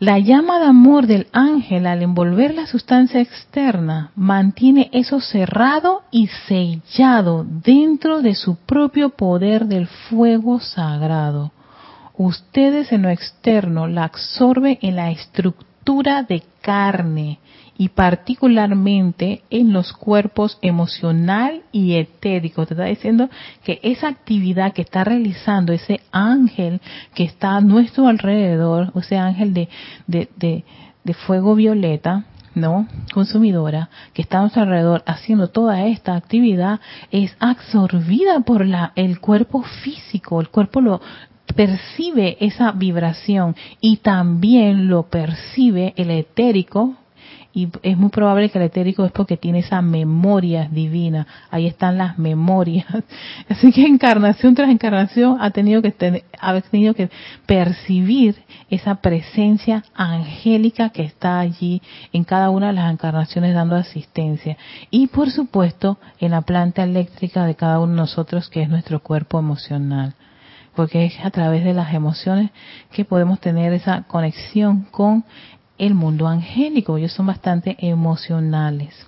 [0.00, 6.26] La llama de amor del ángel al envolver la sustancia externa mantiene eso cerrado y
[6.48, 11.52] sellado dentro de su propio poder del fuego sagrado
[12.16, 17.38] ustedes en lo externo la absorben en la estructura de carne
[17.76, 22.66] y particularmente en los cuerpos emocional y etérico.
[22.66, 23.28] Te está diciendo
[23.64, 26.80] que esa actividad que está realizando ese ángel
[27.14, 29.68] que está a nuestro alrededor, ese ángel de,
[30.06, 32.86] de, de, fuego violeta, ¿no?
[33.12, 39.18] Consumidora, que está a nuestro alrededor haciendo toda esta actividad, es absorbida por la, el
[39.20, 41.00] cuerpo físico, el cuerpo lo,
[41.54, 46.96] percibe esa vibración y también lo percibe el etérico
[47.56, 51.24] y es muy probable que el etérico es porque tiene esa memoria divina.
[51.52, 52.84] Ahí están las memorias.
[53.48, 57.10] Así que encarnación tras encarnación ha tenido que ha tenido que
[57.46, 61.80] percibir esa presencia angélica que está allí
[62.12, 64.56] en cada una de las encarnaciones dando asistencia.
[64.90, 68.98] Y por supuesto en la planta eléctrica de cada uno de nosotros que es nuestro
[68.98, 70.14] cuerpo emocional
[70.74, 72.50] porque es a través de las emociones
[72.92, 75.24] que podemos tener esa conexión con
[75.78, 76.96] el mundo angélico.
[76.96, 79.06] Ellos son bastante emocionales.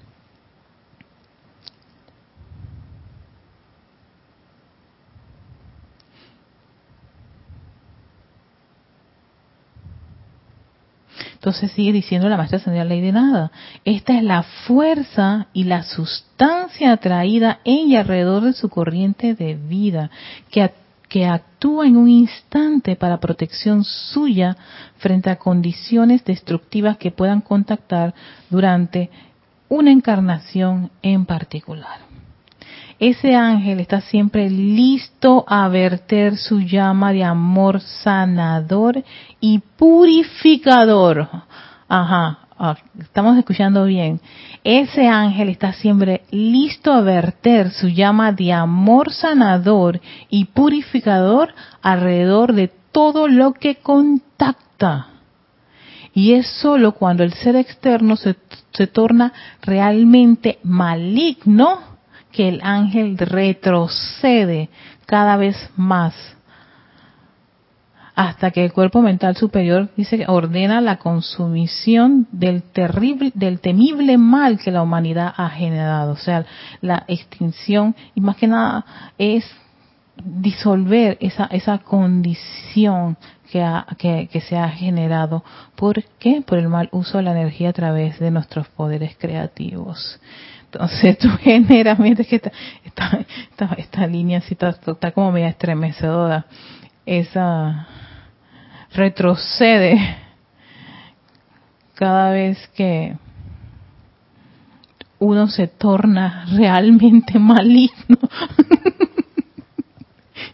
[11.46, 13.52] Entonces sigue diciendo la maestra la ley de nada.
[13.84, 19.54] Esta es la fuerza y la sustancia atraída en y alrededor de su corriente de
[19.54, 20.10] vida,
[20.50, 20.62] que
[21.08, 24.56] que actúa en un instante para protección suya
[24.96, 28.14] frente a condiciones destructivas que puedan contactar
[28.50, 29.10] durante
[29.68, 32.00] una encarnación en particular.
[32.98, 39.04] Ese ángel está siempre listo a verter su llama de amor sanador
[39.38, 41.28] y purificador.
[41.88, 44.18] Ajá, Ah, estamos escuchando bien,
[44.64, 50.00] ese ángel está siempre listo a verter su llama de amor sanador
[50.30, 55.08] y purificador alrededor de todo lo que contacta.
[56.14, 58.36] Y es solo cuando el ser externo se,
[58.72, 61.80] se torna realmente maligno
[62.32, 64.70] que el ángel retrocede
[65.04, 66.35] cada vez más
[68.16, 74.58] hasta que el cuerpo mental superior dice ordena la consumición del terrible, del temible mal
[74.58, 76.46] que la humanidad ha generado, o sea,
[76.80, 79.44] la extinción y más que nada es
[80.16, 83.18] disolver esa esa condición
[83.52, 83.62] que,
[83.98, 85.44] que, que, se ha generado.
[85.76, 86.42] ¿Por qué?
[86.44, 90.18] Por el mal uso de la energía a través de nuestros poderes creativos.
[90.64, 92.50] Entonces tú generas, que esta,
[92.82, 96.46] esta, esta, línea está, está como media estremecedora,
[97.04, 97.86] esa
[98.96, 100.16] retrocede
[101.94, 103.14] cada vez que
[105.18, 108.18] uno se torna realmente maligno.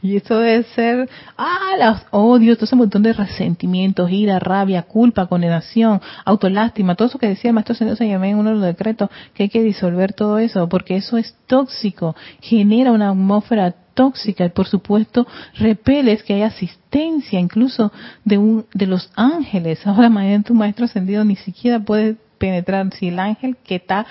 [0.01, 5.27] Y eso debe ser, ah, los odios, todo ese montón de resentimientos, ira, rabia, culpa,
[5.27, 8.65] condenación, autolástima, todo eso que decía el maestro Señor se llamó en uno de los
[8.65, 14.45] decretos, que hay que disolver todo eso, porque eso es tóxico, genera una atmósfera tóxica
[14.45, 15.27] y por supuesto
[15.59, 17.93] repeles que hay asistencia incluso
[18.25, 19.87] de un de los ángeles.
[19.87, 24.07] Ahora mañana tu maestro ascendido ni siquiera puede penetrar si el ángel que está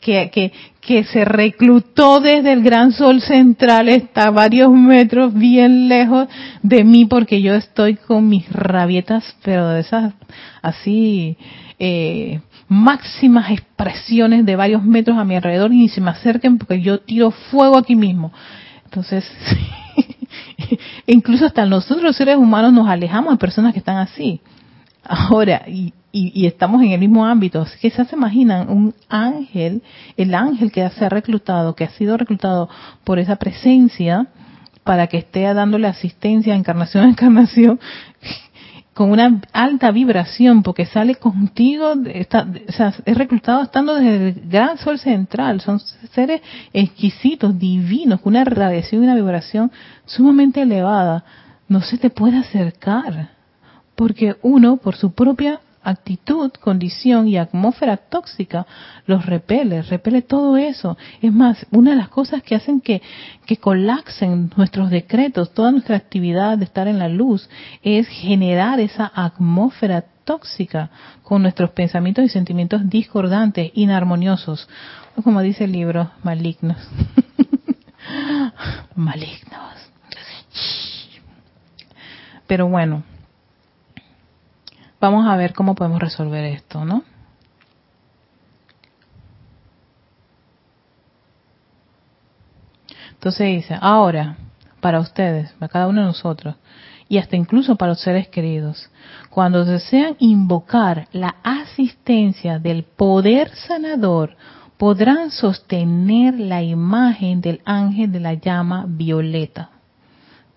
[0.00, 6.28] que, que, que se reclutó desde el gran sol central está varios metros bien lejos
[6.62, 10.14] de mí porque yo estoy con mis rabietas, pero de esas
[10.62, 11.36] así
[11.78, 16.80] eh, máximas expresiones de varios metros a mi alrededor y ni se me acerquen porque
[16.80, 18.32] yo tiro fuego aquí mismo.
[18.90, 19.24] Entonces,
[21.06, 24.40] incluso hasta nosotros los seres humanos nos alejamos de personas que están así.
[25.04, 27.64] Ahora, y, y, estamos en el mismo ámbito.
[27.80, 29.84] que se imaginan un ángel,
[30.16, 32.68] el ángel que se ha reclutado, que ha sido reclutado
[33.04, 34.26] por esa presencia
[34.82, 37.78] para que esté dándole asistencia encarnación a encarnación
[39.00, 42.46] con una alta vibración porque sale contigo, está,
[43.06, 45.80] es reclutado estando desde el gran sol central, son
[46.12, 46.42] seres
[46.74, 49.72] exquisitos, divinos, con una radiación y una vibración
[50.04, 51.24] sumamente elevada,
[51.66, 53.30] no se te puede acercar,
[53.96, 58.66] porque uno, por su propia actitud, condición y atmósfera tóxica
[59.06, 60.96] los repele, repele todo eso.
[61.22, 63.02] Es más, una de las cosas que hacen que,
[63.46, 67.48] que colapsen nuestros decretos, toda nuestra actividad de estar en la luz,
[67.82, 70.90] es generar esa atmósfera tóxica
[71.22, 74.68] con nuestros pensamientos y sentimientos discordantes, inarmoniosos,
[75.24, 76.76] como dice el libro, malignos.
[78.94, 79.90] malignos.
[82.46, 83.04] Pero bueno,
[85.00, 87.02] Vamos a ver cómo podemos resolver esto, ¿no?
[93.12, 94.36] Entonces dice, ahora,
[94.80, 96.56] para ustedes, para cada uno de nosotros,
[97.08, 98.90] y hasta incluso para los seres queridos,
[99.30, 104.36] cuando desean invocar la asistencia del poder sanador,
[104.78, 109.70] podrán sostener la imagen del ángel de la llama violeta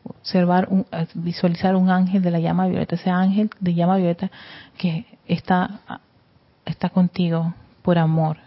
[0.04, 4.30] observar, un, visualizar un ángel de la llama violeta, ese ángel de llama violeta
[4.78, 5.82] que está,
[6.66, 8.38] está contigo por amor.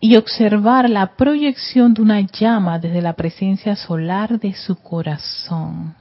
[0.00, 5.96] Y observar la proyección de una llama desde la presencia solar de su corazón.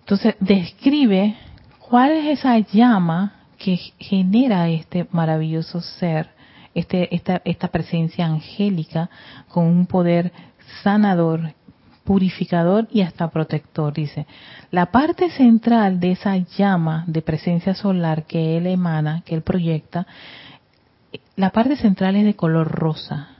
[0.00, 1.36] Entonces, describe
[1.78, 6.37] cuál es esa llama que genera este maravilloso ser
[6.78, 9.10] este, esta, esta presencia angélica
[9.48, 10.32] con un poder
[10.84, 11.52] sanador,
[12.04, 13.92] purificador y hasta protector.
[13.92, 14.26] Dice,
[14.70, 20.06] la parte central de esa llama de presencia solar que él emana, que él proyecta,
[21.34, 23.30] la parte central es de color rosa,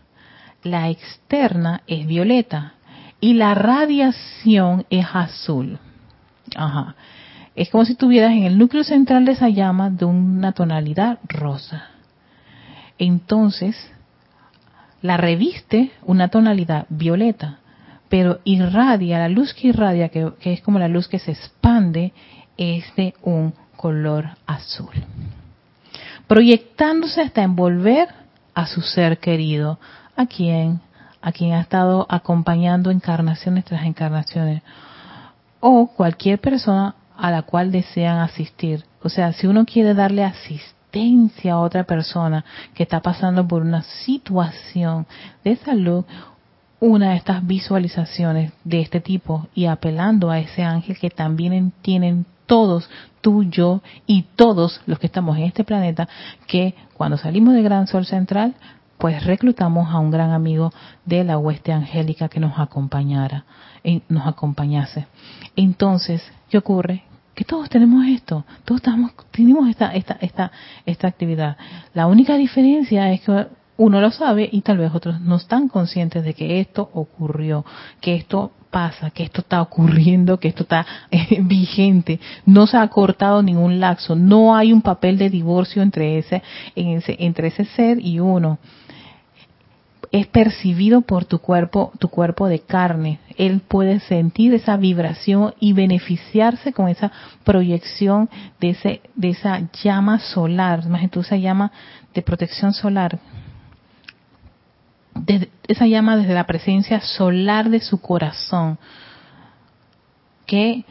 [0.65, 2.75] la externa es violeta
[3.21, 5.79] y la radiación es azul.
[6.57, 6.97] Ajá.
[7.55, 11.98] Es como si tuvieras en el núcleo central de esa llama de una tonalidad rosa
[12.99, 13.77] entonces
[15.03, 17.59] la reviste una tonalidad violeta,
[18.09, 22.13] pero irradia, la luz que irradia, que, es como la luz que se expande,
[22.57, 24.91] es de un color azul.
[26.27, 28.09] Proyectándose hasta envolver
[28.55, 29.79] a su ser querido,
[30.17, 30.81] a quien,
[31.23, 34.63] a quien ha estado acompañando encarnaciones tras encarnaciones,
[35.61, 38.85] o cualquier persona a la cual desean asistir.
[39.03, 40.78] O sea, si uno quiere darle asistencia,
[41.51, 45.07] a otra persona que está pasando por una situación
[45.45, 46.05] de salud,
[46.81, 52.25] una de estas visualizaciones de este tipo y apelando a ese ángel que también tienen
[52.47, 52.89] todos,
[53.21, 56.09] tú, yo y todos los que estamos en este planeta,
[56.47, 58.55] que cuando salimos del gran sol central,
[58.97, 60.73] pues reclutamos a un gran amigo
[61.05, 63.45] de la hueste angélica que nos acompañara,
[64.09, 65.07] nos acompañase.
[65.55, 67.05] Entonces, ¿qué ocurre?
[67.39, 70.51] Que todos tenemos esto, todos estamos, tenemos esta, esta, esta,
[70.85, 71.57] esta actividad.
[71.95, 76.25] La única diferencia es que uno lo sabe y tal vez otros no están conscientes
[76.25, 77.65] de que esto ocurrió,
[78.01, 82.89] que esto pasa, que esto está ocurriendo, que esto está eh, vigente, no se ha
[82.89, 86.43] cortado ningún laxo, no hay un papel de divorcio entre ese,
[86.75, 88.59] entre ese ser y uno.
[90.11, 93.21] Es percibido por tu cuerpo, tu cuerpo de carne.
[93.37, 97.13] Él puede sentir esa vibración y beneficiarse con esa
[97.45, 101.73] proyección de ese, de esa llama solar, más esa llama
[102.15, 103.19] de protección solar,
[105.67, 108.79] esa llama desde la presencia solar de su corazón,
[110.47, 110.85] que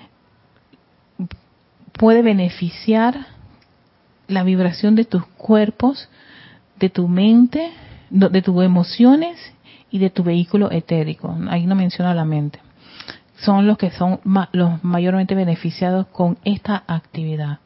[1.93, 3.25] puede beneficiar
[4.27, 6.09] la vibración de tus cuerpos,
[6.79, 7.71] de tu mente,
[8.09, 9.37] de tus emociones
[9.91, 11.35] y de tu vehículo etérico.
[11.49, 12.59] Ahí no menciona la mente.
[13.39, 14.19] Son los que son
[14.51, 17.59] los mayormente beneficiados con esta actividad.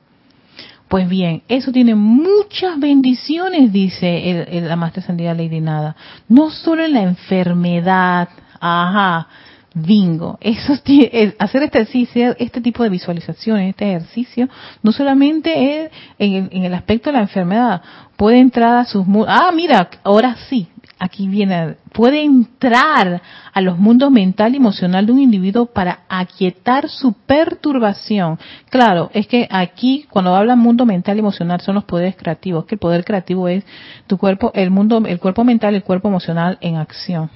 [0.87, 5.95] Pues bien, eso tiene muchas bendiciones, dice la Maestra Ascendida Lady Nada.
[6.27, 8.27] No solo en la enfermedad,
[8.59, 9.27] ajá,
[9.73, 10.37] bingo.
[10.41, 10.73] Eso
[11.39, 14.49] hacer este ejercicio, este tipo de visualizaciones, este ejercicio,
[14.83, 17.81] no solamente es en en el aspecto de la enfermedad,
[18.17, 19.05] puede entrar a sus...
[19.27, 20.67] Ah, mira, ahora sí,
[21.01, 26.89] aquí viene, puede entrar a los mundos mental y emocional de un individuo para aquietar
[26.89, 28.37] su perturbación.
[28.69, 32.75] Claro, es que aquí cuando habla mundo mental y emocional son los poderes creativos, que
[32.75, 33.65] el poder creativo es
[34.05, 37.31] tu cuerpo, el mundo, el cuerpo mental el cuerpo emocional en acción.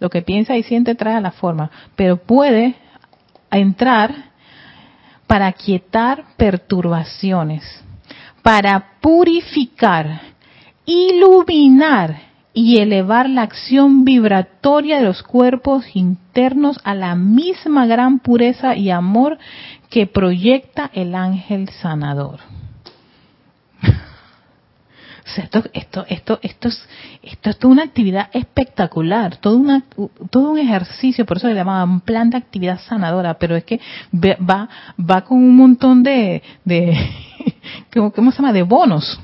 [0.00, 2.74] Lo que piensa y siente trae a la forma, pero puede
[3.52, 4.12] entrar
[5.28, 7.62] para aquietar perturbaciones,
[8.42, 10.20] para purificar,
[10.84, 18.76] iluminar y elevar la acción vibratoria de los cuerpos internos a la misma gran pureza
[18.76, 19.38] y amor
[19.90, 22.38] que proyecta el ángel sanador.
[25.36, 26.88] esto, esto, esto, esto es,
[27.22, 29.82] esto es una actividad espectacular, todo, una,
[30.30, 33.80] todo un ejercicio, por eso le llamaban plan de actividad sanadora, pero es que
[34.14, 36.96] va, va con un montón de, de
[38.14, 38.52] ¿cómo se llama?
[38.52, 39.18] De bonos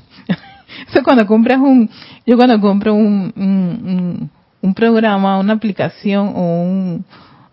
[0.87, 1.89] eso cuando compras un,
[2.25, 4.29] yo cuando compro un,
[4.61, 7.05] un, programa, una aplicación o un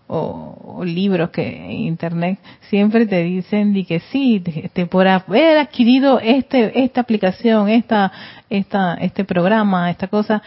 [0.09, 1.43] o, libros que
[1.73, 2.39] internet
[2.71, 8.13] siempre te dicen de que sí, este, por haber adquirido este esta aplicación, esta
[8.49, 10.43] esta este programa, esta cosa,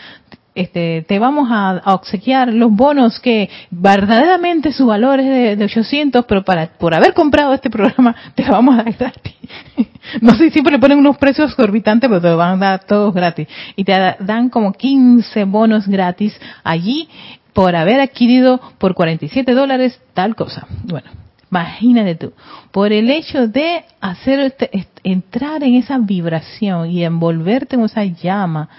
[0.53, 6.43] este, te vamos a, obsequiar los bonos que verdaderamente su valor es de, 800, pero
[6.43, 9.35] para por haber comprado este programa te lo vamos a dar gratis.
[10.21, 13.13] no sé, siempre le ponen unos precios exorbitantes, pero te lo van a dar todos
[13.13, 13.47] gratis.
[13.75, 17.07] Y te dan como 15 bonos gratis allí
[17.53, 20.67] por haber adquirido por 47 dólares tal cosa.
[20.83, 21.09] Bueno,
[21.49, 22.33] imagínate tú,
[22.71, 28.69] por el hecho de hacer este, entrar en esa vibración y envolverte en esa llama,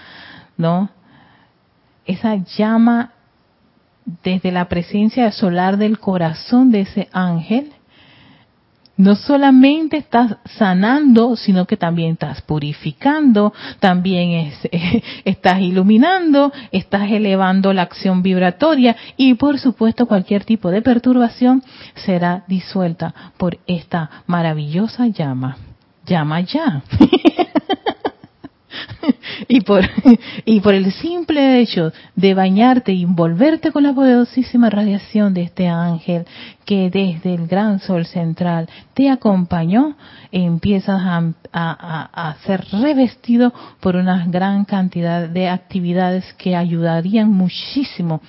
[0.57, 0.89] ¿no?
[2.05, 3.13] Esa llama
[4.23, 7.71] desde la presencia solar del corazón de ese ángel,
[8.95, 14.51] no solamente estás sanando, sino que también estás purificando, también
[15.25, 21.63] estás iluminando, estás elevando la acción vibratoria y por supuesto cualquier tipo de perturbación
[21.95, 25.57] será disuelta por esta maravillosa llama.
[26.05, 26.83] Llama ya.
[29.47, 29.83] y por
[30.45, 35.67] y por el simple hecho de bañarte y envolverte con la poderosísima radiación de este
[35.67, 36.25] ángel
[36.65, 39.95] que desde el gran sol central te acompañó,
[40.31, 41.01] empiezas
[41.51, 48.21] a, ser revestido por una gran cantidad de actividades que ayudarían muchísimo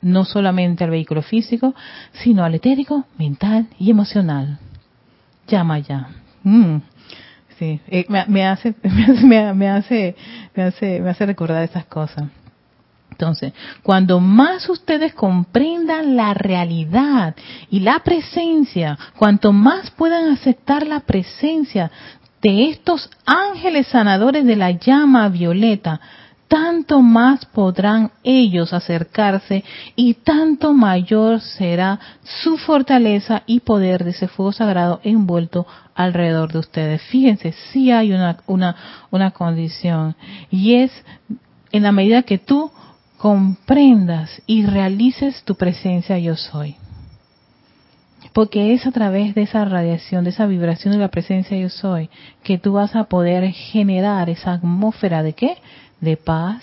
[0.00, 1.74] no solamente al vehículo físico,
[2.12, 4.58] sino al etérico, mental y emocional.
[5.48, 6.08] Llama ya.
[6.44, 6.76] Mm.
[7.58, 10.14] Sí, eh, me, hace, me, hace,
[10.54, 12.24] me hace, me hace recordar esas cosas.
[13.10, 13.52] Entonces,
[13.82, 17.34] cuando más ustedes comprendan la realidad
[17.68, 21.90] y la presencia, cuanto más puedan aceptar la presencia
[22.40, 26.00] de estos ángeles sanadores de la llama violeta,
[26.48, 29.62] tanto más podrán ellos acercarse
[29.94, 36.58] y tanto mayor será su fortaleza y poder de ese fuego sagrado envuelto alrededor de
[36.58, 37.02] ustedes.
[37.02, 38.76] Fíjense, sí hay una, una,
[39.10, 40.16] una condición
[40.50, 40.90] y es
[41.70, 42.70] en la medida que tú
[43.18, 46.76] comprendas y realices tu presencia yo soy.
[48.32, 52.08] Porque es a través de esa radiación, de esa vibración de la presencia yo soy,
[52.42, 55.56] que tú vas a poder generar esa atmósfera de qué?
[56.00, 56.62] De paz,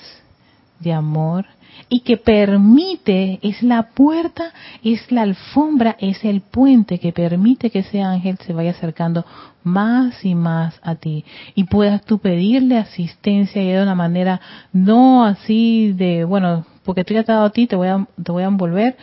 [0.79, 1.45] de amor,
[1.89, 4.51] y que permite, es la puerta,
[4.83, 9.25] es la alfombra, es el puente que permite que ese ángel se vaya acercando
[9.63, 11.25] más y más a ti.
[11.53, 14.39] Y puedas tú pedirle asistencia y de una manera
[14.71, 18.07] no así de, bueno, porque tú ya te he dado a ti, te voy a,
[18.23, 18.95] te voy a envolver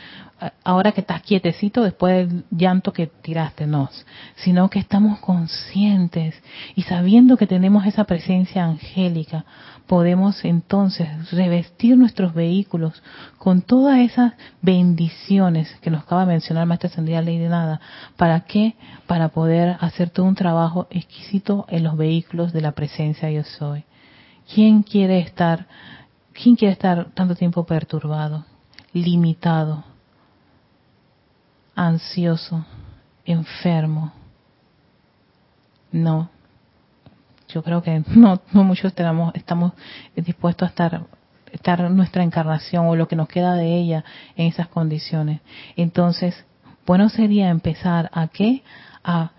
[0.64, 3.90] ahora que estás quietecito después del llanto que tiraste, no,
[4.36, 6.34] sino que estamos conscientes
[6.74, 9.44] y sabiendo que tenemos esa presencia angélica,
[9.86, 13.02] podemos entonces revestir nuestros vehículos
[13.38, 17.80] con todas esas bendiciones que nos acaba de mencionar Maestra Ascendida Ley de Nada.
[18.16, 18.74] ¿Para qué?
[19.06, 23.84] Para poder hacer todo un trabajo exquisito en los vehículos de la presencia yo soy.
[24.52, 25.66] ¿Quién quiere estar,
[26.32, 28.44] quién quiere estar tanto tiempo perturbado,
[28.92, 29.84] limitado,
[31.74, 32.64] ansioso,
[33.24, 34.12] enfermo?
[35.92, 36.30] No,
[37.52, 39.72] yo creo que no, no muchos estamos, estamos
[40.16, 41.06] dispuestos a estar
[41.52, 44.04] estar nuestra encarnación o lo que nos queda de ella
[44.36, 45.40] en esas condiciones.
[45.76, 46.46] Entonces,
[46.86, 48.62] bueno sería empezar a qué?
[49.04, 49.32] A,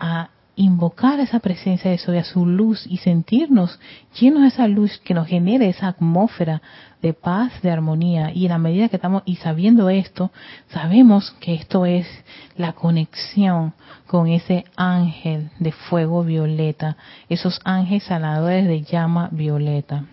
[0.00, 3.78] a invocar esa presencia de a su luz y sentirnos
[4.18, 6.62] llenos de esa luz que nos genere esa atmósfera
[7.02, 8.32] de paz, de armonía.
[8.34, 10.32] Y en la medida que estamos, y sabiendo esto,
[10.68, 12.06] sabemos que esto es
[12.56, 13.74] la conexión
[14.06, 16.96] con ese ángel de fuego violeta,
[17.28, 20.06] esos ángeles sanadores de llama violeta.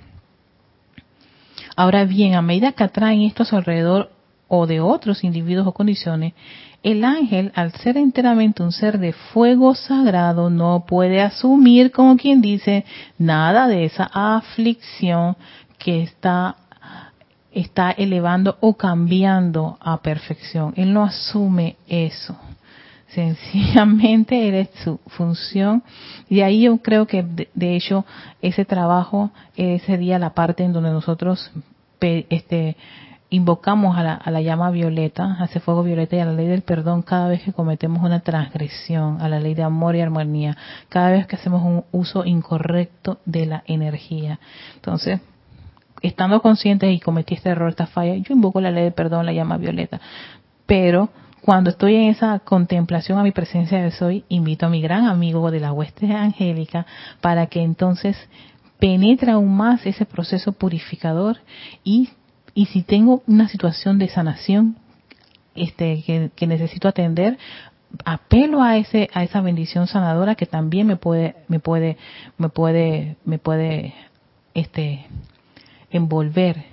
[1.76, 4.12] Ahora bien, a medida que atraen estos alrededor
[4.48, 6.34] o de otros individuos o condiciones,
[6.84, 12.42] el ángel, al ser enteramente un ser de fuego sagrado, no puede asumir, como quien
[12.42, 12.84] dice,
[13.18, 15.38] nada de esa aflicción
[15.80, 16.58] que está,
[17.54, 20.74] está elevando o cambiando a perfección.
[20.76, 22.38] Él no asume eso.
[23.08, 25.84] Sencillamente él es su función.
[26.30, 28.06] Y ahí yo creo que, de, hecho,
[28.42, 29.32] ese trabajo
[29.86, 31.50] sería la parte en donde nosotros
[32.02, 32.76] este,
[33.34, 36.46] invocamos a la, a la, llama violeta, a ese fuego violeta y a la ley
[36.46, 40.56] del perdón cada vez que cometemos una transgresión, a la ley de amor y armonía,
[40.88, 44.40] cada vez que hacemos un uso incorrecto de la energía.
[44.76, 45.20] Entonces,
[46.04, 49.34] estando conscientes y cometí este error, esta falla, yo invoco la ley del perdón, la
[49.34, 50.00] llama violeta.
[50.68, 51.10] Pero
[51.42, 55.50] cuando estoy en esa contemplación a mi presencia de soy, invito a mi gran amigo
[55.50, 56.86] de la hueste angélica
[57.20, 58.16] para que entonces
[58.78, 61.38] penetre aún más ese proceso purificador
[61.84, 62.10] y
[62.54, 64.78] y si tengo una situación de sanación
[65.56, 66.04] este,
[66.36, 67.38] que, necesito atender,
[68.06, 71.96] apelo a ese a esa bendición sanadora que también me puede me puede
[72.40, 73.94] me puede me puede
[74.56, 75.06] este
[75.92, 76.73] envolver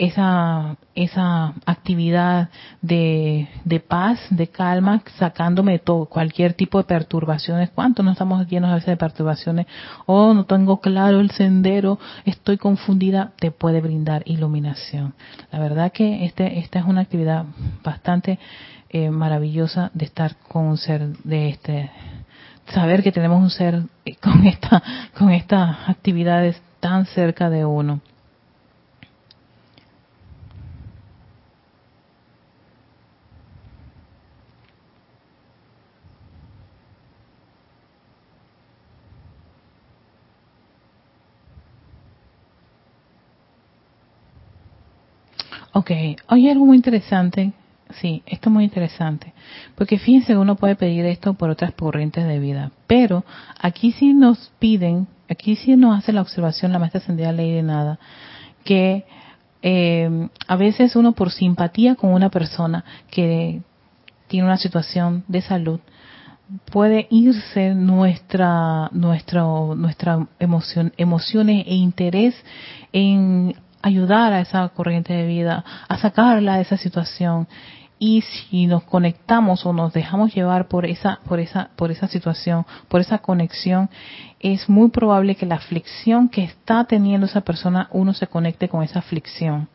[0.00, 2.48] esa, esa actividad
[2.80, 7.68] de, de paz, de calma, sacándome de todo, cualquier tipo de perturbaciones.
[7.68, 9.66] ¿Cuánto no estamos llenos a veces de perturbaciones?
[10.06, 15.12] Oh, no tengo claro el sendero, estoy confundida, te puede brindar iluminación.
[15.52, 17.44] La verdad que este, esta es una actividad
[17.84, 18.38] bastante
[18.88, 21.90] eh, maravillosa de estar con un ser de este,
[22.72, 23.82] saber que tenemos un ser
[24.22, 24.82] con esta,
[25.18, 28.00] con estas actividades tan cerca de uno.
[45.72, 45.90] Ok,
[46.26, 47.52] hay algo muy interesante.
[48.00, 49.32] Sí, esto es muy interesante.
[49.74, 52.72] Porque fíjense uno puede pedir esto por otras corrientes de vida.
[52.86, 53.24] Pero
[53.60, 57.62] aquí sí nos piden, aquí sí nos hace la observación la maestra ascendida ley de
[57.62, 57.98] nada,
[58.64, 59.04] que
[59.62, 63.60] eh, a veces uno por simpatía con una persona que
[64.28, 65.80] tiene una situación de salud,
[66.70, 69.42] puede irse nuestra nuestra
[69.76, 72.34] nuestra emoción emociones e interés
[72.92, 77.48] en ayudar a esa corriente de vida, a sacarla de esa situación.
[77.98, 82.64] Y si nos conectamos o nos dejamos llevar por esa, por esa, por esa situación,
[82.88, 83.90] por esa conexión,
[84.40, 88.82] es muy probable que la aflicción que está teniendo esa persona, uno se conecte con
[88.82, 89.68] esa aflicción.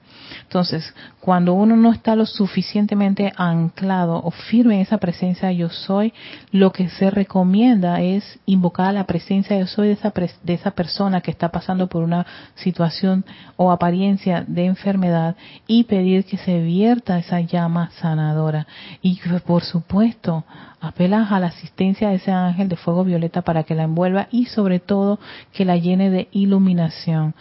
[0.43, 6.13] Entonces, cuando uno no está lo suficientemente anclado o firme en esa presencia yo soy,
[6.51, 10.13] lo que se recomienda es invocar a la presencia yo soy de esa,
[10.43, 13.26] de esa persona que está pasando por una situación
[13.57, 15.36] o apariencia de enfermedad
[15.67, 18.67] y pedir que se vierta esa llama sanadora.
[19.01, 20.43] Y por supuesto,
[20.80, 24.45] apelas a la asistencia de ese ángel de fuego violeta para que la envuelva y
[24.45, 25.19] sobre todo
[25.53, 27.34] que la llene de iluminación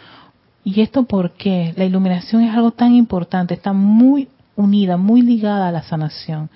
[0.65, 1.75] ¿Y esto por qué?
[1.77, 6.49] La iluminación es algo tan importante, está muy unida, muy ligada a la sanación.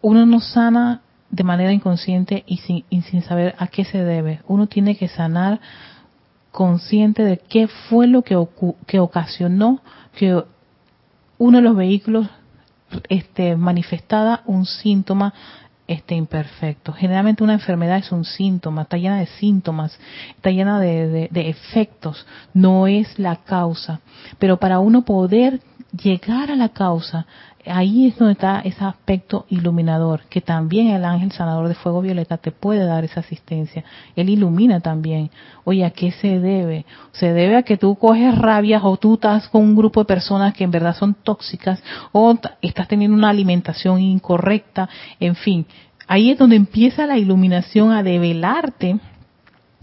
[0.00, 4.42] Uno no sana de manera inconsciente y sin, sin saber a qué se debe.
[4.46, 5.60] Uno tiene que sanar
[6.52, 8.38] consciente de qué fue lo que,
[8.86, 9.80] que ocasionó
[10.14, 10.40] que
[11.36, 12.28] uno de los vehículos
[13.08, 15.34] este, manifestara un síntoma
[15.88, 16.92] este imperfecto.
[16.92, 19.98] Generalmente una enfermedad es un síntoma, está llena de síntomas,
[20.36, 24.00] está llena de, de efectos, no es la causa.
[24.38, 25.60] Pero para uno poder
[25.92, 27.26] llegar a la causa,
[27.64, 32.38] ahí es donde está ese aspecto iluminador, que también el ángel sanador de fuego violeta
[32.38, 33.84] te puede dar esa asistencia.
[34.16, 35.30] Él ilumina también.
[35.64, 36.84] Oye, ¿a qué se debe?
[37.12, 40.54] Se debe a que tú coges rabias o tú estás con un grupo de personas
[40.54, 41.82] que en verdad son tóxicas
[42.12, 44.88] o estás teniendo una alimentación incorrecta,
[45.20, 45.66] en fin.
[46.06, 48.98] Ahí es donde empieza la iluminación a develarte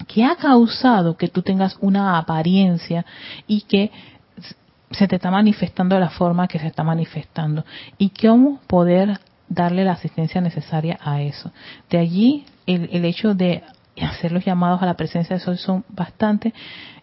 [0.08, 3.06] que ha causado que tú tengas una apariencia
[3.48, 3.92] y que
[4.92, 7.66] se te está manifestando de la forma que se está manifestando
[7.98, 11.52] y cómo poder darle la asistencia necesaria a eso.
[11.90, 13.64] De allí el, el hecho de
[14.02, 16.54] hacer los llamados a la presencia de Sol son bastante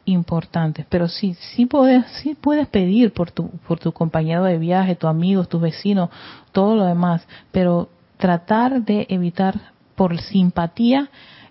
[0.04, 4.96] importantes, pero sí, sí puedes, sí puedes pedir por tu, por tu compañero de viaje,
[4.96, 6.10] tu amigo, tus vecinos,
[6.50, 11.08] todo lo demás, pero tratar de evitar por simpatía,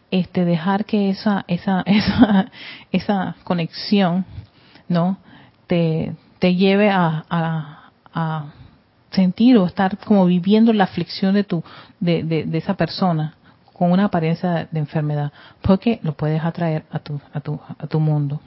[0.09, 2.51] este, dejar que esa, esa, esa,
[2.91, 4.25] esa conexión,
[4.89, 5.17] ¿no?
[5.72, 7.24] Te, te lleve a,
[8.13, 8.45] a,
[9.09, 11.63] sentir o estar como viviendo la aflicción de tu
[11.97, 13.36] de, de, esa persona
[13.72, 18.01] con una apariencia de enfermedad porque lo puedes atraer a tu a tu a tu
[18.01, 18.41] mundo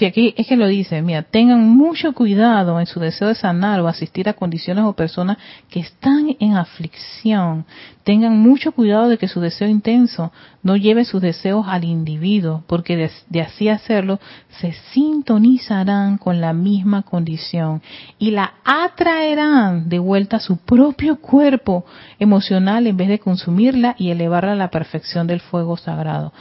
[0.00, 3.82] Si aquí es que lo dice, mira, tengan mucho cuidado en su deseo de sanar
[3.82, 5.36] o asistir a condiciones o personas
[5.68, 7.66] que están en aflicción.
[8.02, 10.32] Tengan mucho cuidado de que su deseo intenso
[10.62, 14.20] no lleve sus deseos al individuo, porque de, de así hacerlo
[14.58, 17.82] se sintonizarán con la misma condición
[18.18, 21.84] y la atraerán de vuelta a su propio cuerpo
[22.18, 26.32] emocional en vez de consumirla y elevarla a la perfección del fuego sagrado.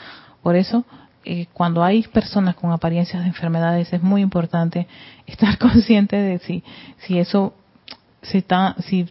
[0.41, 0.85] Por eso
[1.31, 4.87] eh, cuando hay personas con apariencias de enfermedades es muy importante
[5.27, 6.63] estar consciente de si
[7.05, 7.53] si eso
[8.23, 9.07] si está si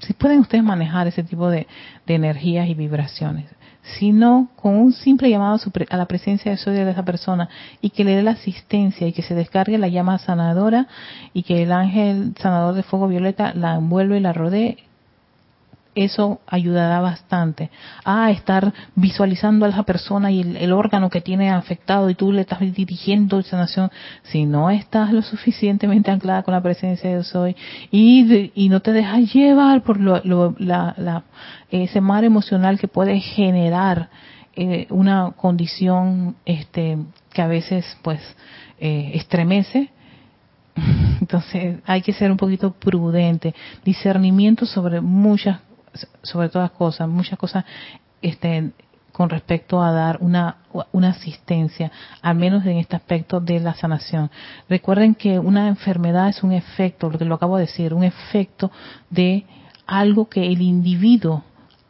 [0.00, 1.66] si pueden ustedes manejar ese tipo de,
[2.06, 3.50] energías y vibraciones.
[3.82, 5.58] Si no con un simple llamado
[5.90, 7.50] a la presencia de soy de esa persona
[7.82, 10.86] y que le dé la asistencia y que se descargue la llama sanadora
[11.34, 14.78] y que el ángel sanador de fuego violeta la envuelve y la rodee
[15.94, 17.70] eso ayudará bastante
[18.04, 22.42] a estar visualizando a esa persona y el, órgano que tiene afectado y tú le
[22.42, 23.90] estás dirigiendo esa nación.
[24.22, 27.56] Si no estás lo suficientemente anclada con la presencia de Dios hoy
[27.90, 31.24] y, y no te dejas llevar por lo, la,
[31.70, 34.08] ese mar emocional que puede generar
[34.54, 36.98] eh, una condición este
[37.32, 38.20] que a veces pues
[38.78, 39.90] eh, estremece
[41.20, 43.54] entonces hay que ser un poquito prudente.
[43.84, 45.60] Discernimiento sobre muchas
[46.22, 47.64] sobre todas cosas, muchas cosas
[48.20, 48.72] este,
[49.12, 50.56] con respecto a dar una,
[50.90, 54.30] una asistencia, al menos en este aspecto de la sanación.
[54.68, 58.70] Recuerden que una enfermedad es un efecto, lo que lo acabo de decir, un efecto
[59.10, 59.44] de
[59.86, 61.44] algo que el individuo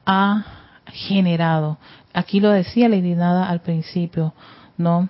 [0.05, 0.45] ha
[0.87, 1.79] generado.
[2.13, 4.35] Aquí lo decía Lady Nada al principio,
[4.77, 5.09] ¿no?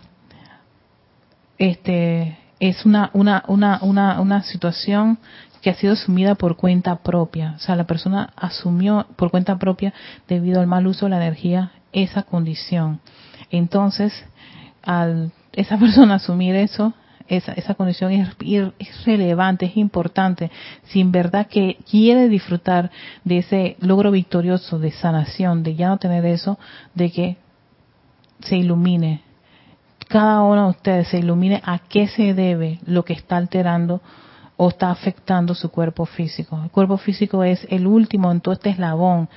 [1.58, 5.18] Este es una, una, una, una, una situación
[5.62, 7.54] que ha sido asumida por cuenta propia.
[7.56, 9.94] O sea, la persona asumió por cuenta propia,
[10.28, 13.00] debido al mal uso de la energía, esa condición.
[13.50, 14.12] Entonces,
[14.82, 16.92] al esa persona asumir eso,
[17.28, 18.28] esa, condición es,
[18.78, 20.50] es, relevante, es importante,
[20.84, 22.90] si en verdad que quiere disfrutar
[23.24, 26.58] de ese logro victorioso de sanación, de ya no tener eso,
[26.94, 27.36] de que
[28.40, 29.22] se ilumine,
[30.08, 34.02] cada uno de ustedes se ilumine a qué se debe lo que está alterando
[34.64, 36.60] o está afectando su cuerpo físico.
[36.62, 39.28] El cuerpo físico es el último en todo este eslabón,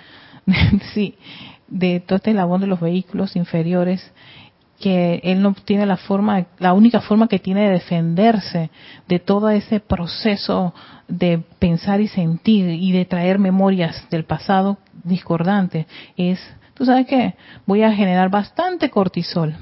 [0.93, 1.17] sí,
[1.67, 4.13] de todo este eslabón de los vehículos inferiores
[4.79, 8.69] que él no tiene la forma, la única forma que tiene de defenderse
[9.07, 10.75] de todo ese proceso
[11.07, 16.39] de pensar y sentir y de traer memorias del pasado discordante es,
[16.75, 17.33] tú sabes qué,
[17.65, 19.55] voy a generar bastante cortisol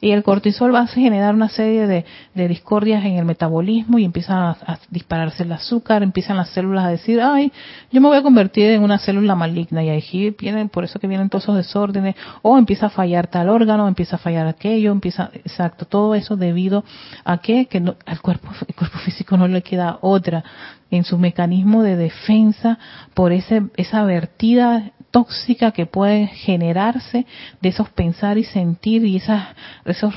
[0.00, 2.04] y el cortisol va a generar una serie de,
[2.48, 7.20] discordias en el metabolismo y empieza a, dispararse el azúcar, empiezan las células a decir,
[7.20, 7.52] ay,
[7.92, 11.06] yo me voy a convertir en una célula maligna y ahí vienen, por eso que
[11.06, 15.30] vienen todos esos desórdenes, o empieza a fallar tal órgano, empieza a fallar aquello, empieza,
[15.34, 16.82] exacto, todo eso debido
[17.24, 20.42] a que, que no, al cuerpo, el cuerpo físico no le queda otra
[20.90, 22.78] en su mecanismo de defensa
[23.14, 27.26] por ese, esa vertida tóxica que puede generarse
[27.60, 29.48] de esos pensar y sentir y esas,
[29.84, 30.14] esos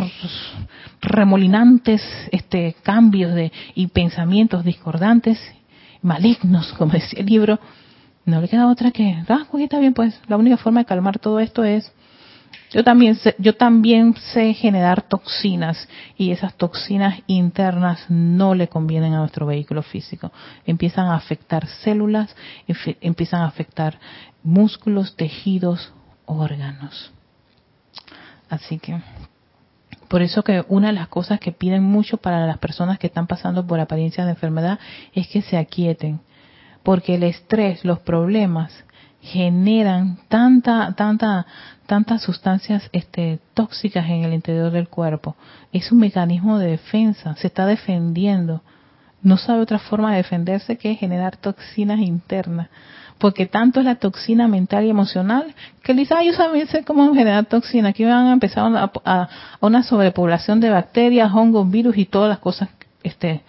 [1.01, 5.39] remolinantes este, cambios de, y pensamientos discordantes,
[6.01, 7.59] malignos, como decía el libro,
[8.25, 11.39] no le queda otra que, ah, está bien, pues la única forma de calmar todo
[11.39, 11.91] esto es
[12.74, 19.13] Yo también sé, yo también sé generar toxinas y esas toxinas internas no le convienen
[19.13, 20.32] a nuestro vehículo físico.
[20.65, 22.36] Empiezan a afectar células,
[22.99, 23.99] empiezan a afectar
[24.41, 25.93] músculos, tejidos,
[26.26, 27.11] órganos.
[28.49, 28.99] Así que
[30.07, 33.28] por eso que una de las cosas que piden mucho para las personas que están
[33.28, 34.80] pasando por apariencias de enfermedad
[35.13, 36.21] es que se aquieten,
[36.82, 38.84] porque el estrés, los problemas
[39.21, 41.45] generan tanta tanta
[41.86, 45.36] tantas sustancias este, tóxicas en el interior del cuerpo.
[45.71, 48.61] Es un mecanismo de defensa, se está defendiendo.
[49.21, 52.69] No sabe otra forma de defenderse que generar toxinas internas
[53.23, 56.34] porque tanto es la toxina mental y emocional que él dice, ah, yo
[56.65, 58.69] sé cómo generar toxina, aquí van a empezar
[59.05, 59.29] a,
[59.61, 62.67] una sobrepoblación de bacterias, hongos, virus y todas las cosas,
[63.01, 63.43] este,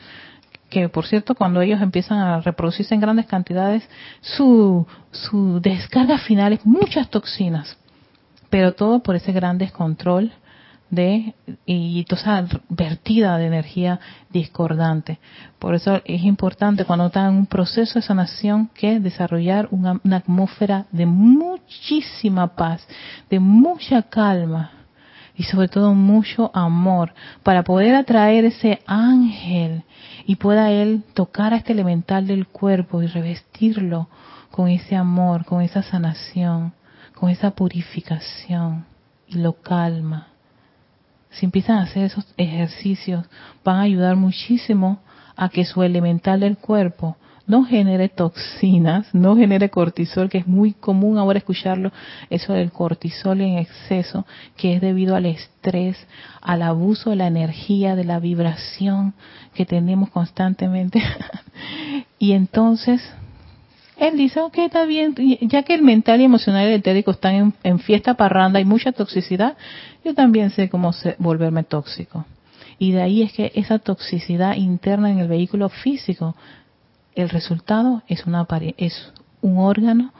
[0.71, 3.89] que por cierto cuando ellos empiezan a reproducirse en grandes cantidades,
[4.21, 7.77] su, su descarga final es muchas toxinas,
[8.55, 10.31] pero todo por ese gran descontrol
[10.89, 11.35] de
[11.67, 13.99] y toda esa vertida de energía
[14.31, 15.19] discordante.
[15.59, 20.19] Por eso es importante cuando están en un proceso de sanación que desarrollar una, una
[20.19, 22.87] atmósfera de muchísima paz,
[23.29, 24.71] de mucha calma
[25.35, 29.83] y sobre todo mucho amor para poder atraer ese ángel
[30.27, 34.09] y pueda él tocar a este elemental del cuerpo y revestirlo
[34.53, 36.73] con ese amor, con esa sanación,
[37.15, 38.87] con esa purificación
[39.27, 40.35] y lo calma
[41.35, 43.25] si empiezan a hacer esos ejercicios,
[43.65, 45.01] van a ayudar muchísimo
[45.37, 50.73] a que su elemental del cuerpo no genere toxinas, no genere cortisol, que es muy
[50.73, 51.93] común ahora escucharlo,
[52.31, 54.25] eso del cortisol en exceso,
[54.57, 55.99] que es debido al estrés,
[56.41, 59.13] al abuso de la energía, de la vibración
[59.55, 61.03] que tenemos constantemente.
[62.19, 63.03] y entonces
[63.97, 67.55] él dice, ok, está bien, ya que el mental y emocional y el etérico están
[67.63, 69.57] en, fiesta parranda, y mucha toxicidad,
[70.05, 72.25] yo también sé cómo volverme tóxico.
[72.79, 76.35] Y de ahí es que esa toxicidad interna en el vehículo físico,
[77.15, 80.13] el resultado es, una, es un órgano,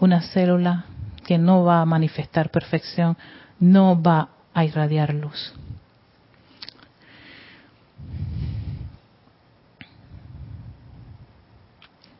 [0.00, 0.86] una célula
[1.26, 3.18] que no va a manifestar perfección,
[3.60, 5.52] no va a irradiar luz.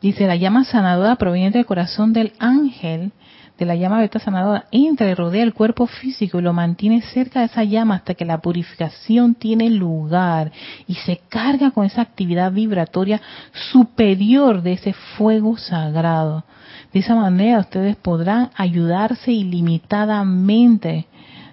[0.01, 3.11] Dice, la llama sanadora proveniente del corazón del ángel,
[3.57, 7.41] de la llama beta sanadora, entra y rodea el cuerpo físico y lo mantiene cerca
[7.41, 10.53] de esa llama hasta que la purificación tiene lugar
[10.87, 13.19] y se carga con esa actividad vibratoria
[13.71, 16.45] superior de ese fuego sagrado.
[16.93, 21.07] De esa manera ustedes podrán ayudarse ilimitadamente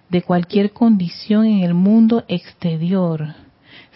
[0.08, 3.34] de cualquier condición en el mundo exterior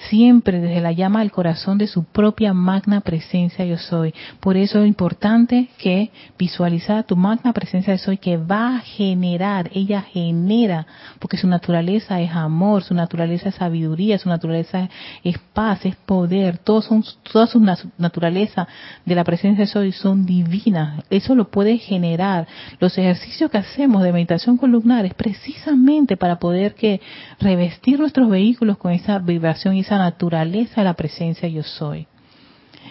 [0.09, 4.15] siempre desde la llama del corazón de su propia magna presencia yo soy.
[4.41, 9.71] Por eso es importante que visualizar tu magna presencia yo soy que va a generar,
[9.75, 10.87] ella genera,
[11.19, 14.89] porque su naturaleza es amor, su naturaleza es sabiduría, su naturaleza
[15.23, 17.61] es paz, es poder, todos son, toda su
[17.99, 18.67] naturaleza
[19.05, 21.05] de la presencia yo soy son divinas.
[21.11, 22.47] Eso lo puede generar.
[22.79, 27.01] Los ejercicios que hacemos de meditación columnar es precisamente para poder que
[27.39, 32.07] revestir nuestros vehículos con esa vibración y naturaleza de la presencia yo soy.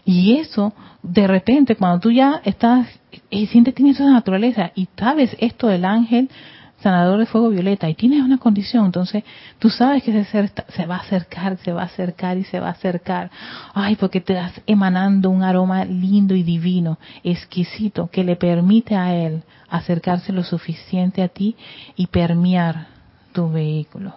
[0.06, 0.74] Y eso,
[1.04, 2.88] de repente, cuando tú ya estás,
[3.30, 6.30] y sientes tienes esa naturaleza y sabes esto del ángel
[6.82, 9.24] sanador de fuego violeta y tienes una condición, entonces
[9.60, 12.60] tú sabes que ese ser se va a acercar, se va a acercar y se
[12.60, 13.30] va a acercar.
[13.74, 19.14] Ay, porque te das emanando un aroma lindo y divino, exquisito, que le permite a
[19.14, 21.56] él acercarse lo suficiente a ti
[21.95, 22.88] y permear
[23.34, 24.16] tu vehículo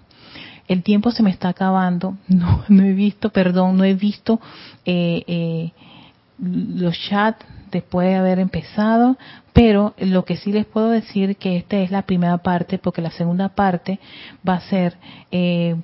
[0.73, 4.41] el tiempo se me está acabando, no, no he visto, perdón, no he visto
[4.85, 5.73] eh, eh,
[6.39, 9.17] los chats después de haber empezado,
[9.53, 13.11] pero lo que sí les puedo decir que esta es la primera parte, porque la
[13.11, 13.99] segunda parte
[14.47, 14.97] va a ser
[15.31, 15.77] eh,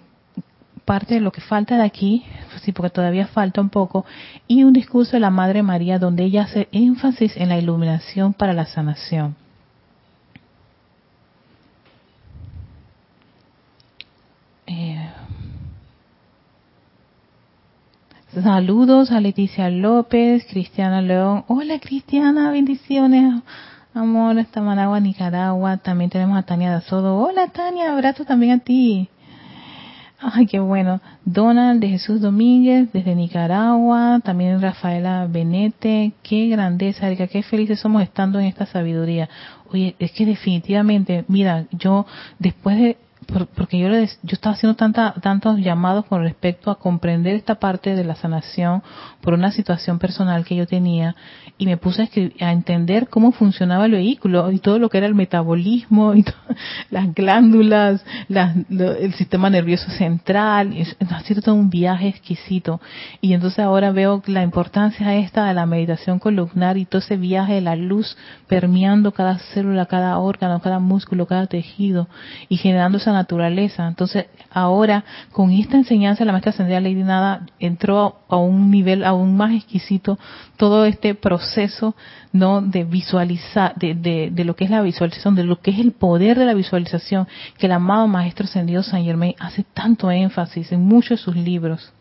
[0.85, 2.25] parte de lo que falta de aquí,
[2.63, 4.05] sí, porque todavía falta un poco,
[4.47, 8.53] y un discurso de la Madre María donde ella hace énfasis en la iluminación para
[8.53, 9.37] la sanación.
[14.67, 15.09] Eh,
[18.43, 21.45] saludos a Leticia López, Cristiana León.
[21.49, 23.43] Hola Cristiana, bendiciones.
[23.95, 25.79] Amor, esta Managua, Nicaragua.
[25.79, 27.17] También tenemos a Tania Dazodo.
[27.17, 29.09] Hola Tania, abrazo también a ti.
[30.21, 31.01] Ay, qué bueno.
[31.25, 34.21] Donald de Jesús Domínguez desde Nicaragua.
[34.25, 36.13] También Rafaela Benete.
[36.23, 37.29] Qué grandeza, Erika.
[37.29, 39.29] Qué felices somos estando en esta sabiduría.
[39.73, 42.07] Oye, es que definitivamente, mira, yo
[42.39, 42.97] después de
[43.29, 48.03] porque yo, yo estaba haciendo tanta, tantos llamados con respecto a comprender esta parte de
[48.03, 48.83] la sanación
[49.21, 51.15] por una situación personal que yo tenía
[51.59, 52.09] y me puse
[52.41, 56.25] a, entender cómo funcionaba el vehículo y todo lo que era el metabolismo y
[56.91, 60.75] las glándulas, el sistema nervioso central,
[61.11, 62.81] ha sido todo un viaje exquisito.
[63.21, 67.55] Y entonces ahora veo la importancia esta de la meditación columnar y todo ese viaje
[67.55, 68.17] de la luz
[68.47, 72.09] permeando cada célula, cada órgano, cada músculo, cada tejido
[72.49, 73.87] y generando esa naturaleza.
[73.87, 79.37] Entonces, ahora con esta enseñanza la maestra ascendida Lady Nada entró a un nivel aún
[79.37, 80.19] más exquisito
[80.57, 81.95] todo este proceso
[82.33, 85.93] no de visualizar de, de, lo que es la visualización de lo que es el
[85.93, 87.27] poder de la visualización
[87.59, 91.93] que el amado maestro ascendido San Germain hace tanto énfasis en muchos de sus libros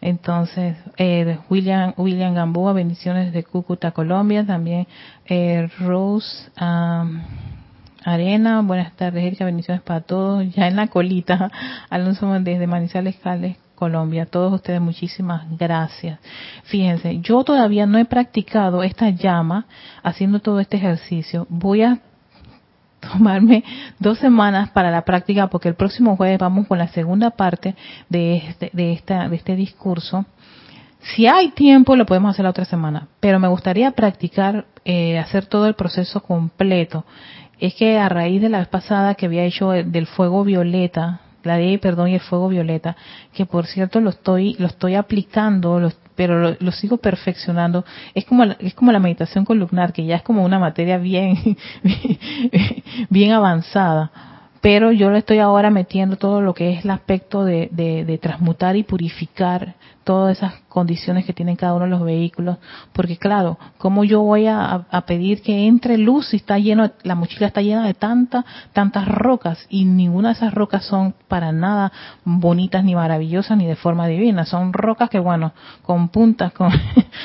[0.00, 4.86] entonces eh, William William Gamboa bendiciones de Cúcuta Colombia también
[5.26, 6.50] eh, Rose
[8.04, 10.48] Arena, buenas tardes, Erika, bendiciones para todos.
[10.54, 11.50] Ya en la colita,
[11.90, 14.26] Alonso desde Manizales, Cales, Colombia.
[14.26, 16.20] Todos ustedes, muchísimas gracias.
[16.64, 19.66] Fíjense, yo todavía no he practicado esta llama
[20.02, 21.46] haciendo todo este ejercicio.
[21.50, 21.98] Voy a
[23.00, 23.64] tomarme
[23.98, 27.74] dos semanas para la práctica porque el próximo jueves vamos con la segunda parte
[28.08, 30.24] de este, de esta, de este discurso.
[31.00, 35.46] Si hay tiempo, lo podemos hacer la otra semana, pero me gustaría practicar, eh, hacer
[35.46, 37.04] todo el proceso completo
[37.60, 41.56] es que a raíz de la vez pasada que había hecho del fuego violeta, la
[41.56, 42.96] de perdón y el fuego violeta,
[43.32, 47.84] que por cierto lo estoy lo estoy aplicando, pero lo, sigo perfeccionando.
[48.14, 51.56] Es como es como la meditación columnar, que ya es como una materia bien
[53.10, 54.10] bien avanzada
[54.60, 58.76] pero yo le estoy ahora metiendo todo lo que es el aspecto de, de, transmutar
[58.76, 62.56] y purificar todas esas condiciones que tienen cada uno de los vehículos,
[62.92, 67.46] porque claro, ¿cómo yo voy a, pedir que entre luz si está lleno, la mochila
[67.46, 71.92] está llena de tantas, tantas rocas y ninguna de esas rocas son para nada
[72.24, 75.52] bonitas ni maravillosas ni de forma divina, son rocas que bueno,
[75.82, 76.72] con puntas, con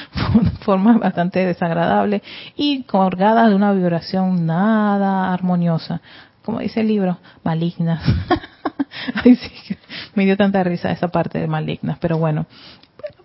[0.62, 2.22] formas bastante desagradables
[2.56, 6.02] y colgadas de una vibración nada armoniosa
[6.44, 8.02] como dice el libro, malignas.
[10.16, 12.46] Me dio tanta risa esa parte de malignas, pero bueno,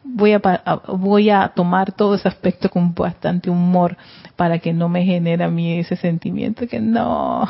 [0.05, 0.41] voy a,
[0.89, 3.97] voy a tomar todo ese aspecto con bastante humor
[4.37, 7.47] para que no me genere a mí ese sentimiento que no.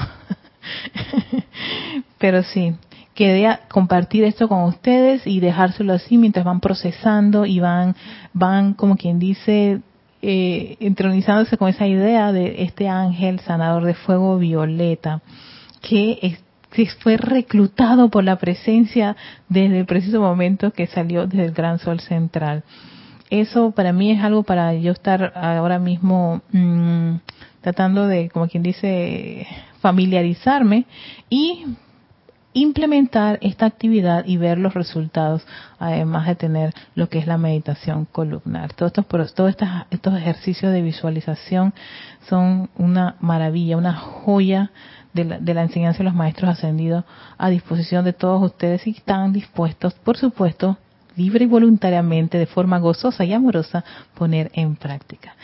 [2.18, 2.74] pero sí,
[3.14, 7.94] quería compartir esto con ustedes y dejárselo así mientras van procesando y van,
[8.32, 9.80] van como quien dice,
[10.20, 15.22] eh, entronizándose con esa idea de este ángel sanador de fuego violeta
[15.80, 16.38] que,
[17.00, 19.16] fue reclutado por la presencia
[19.48, 22.62] desde el preciso momento que salió desde el gran sol central.
[23.30, 27.16] Eso para mí es algo para yo estar ahora mismo mm,
[27.60, 29.46] tratando de, como quien dice,
[29.80, 30.86] familiarizarme
[31.28, 31.64] y
[32.54, 35.46] implementar esta actividad y ver los resultados,
[35.78, 38.72] además de tener lo que es la meditación columnar.
[38.72, 39.54] Todos estos, todos
[39.90, 41.74] estos ejercicios de visualización
[42.28, 44.70] son una maravilla, una joya
[45.12, 47.04] de la, enseñanza de los maestros ascendidos
[47.36, 50.78] a disposición de todos ustedes y están dispuestos, por supuesto,
[51.16, 53.84] libre y voluntariamente, de forma gozosa y amorosa,
[54.14, 55.34] poner en práctica.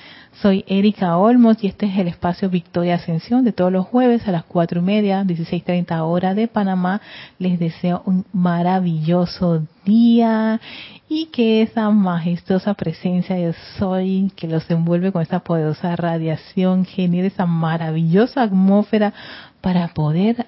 [0.43, 4.33] Soy Erika Olmos y este es el espacio Victoria Ascensión de todos los jueves a
[4.33, 7.01] las cuatro y media, 16.30 hora de Panamá.
[7.39, 10.61] Les deseo un maravilloso día
[11.09, 17.29] y que esa majestuosa presencia de Soy que los envuelve con esa poderosa radiación genere
[17.29, 19.15] esa maravillosa atmósfera
[19.61, 20.47] para poder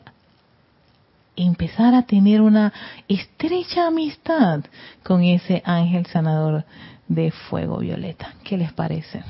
[1.36, 2.72] empezar a tener una
[3.06, 4.64] estrecha amistad
[5.04, 6.64] con ese ángel sanador
[7.06, 8.34] de fuego violeta.
[8.42, 9.22] ¿Qué les parece?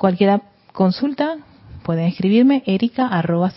[0.00, 0.40] Cualquier
[0.72, 1.36] consulta
[1.82, 3.52] pueden escribirme erica arroba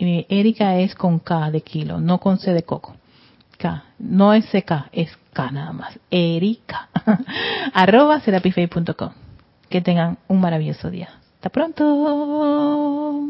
[0.00, 2.96] Erika es con K de kilo, no con C de coco.
[3.56, 5.96] K, no es CK, es K nada más.
[6.10, 6.88] Erika
[7.72, 8.20] arroba
[9.68, 11.10] Que tengan un maravilloso día.
[11.36, 13.28] Hasta pronto.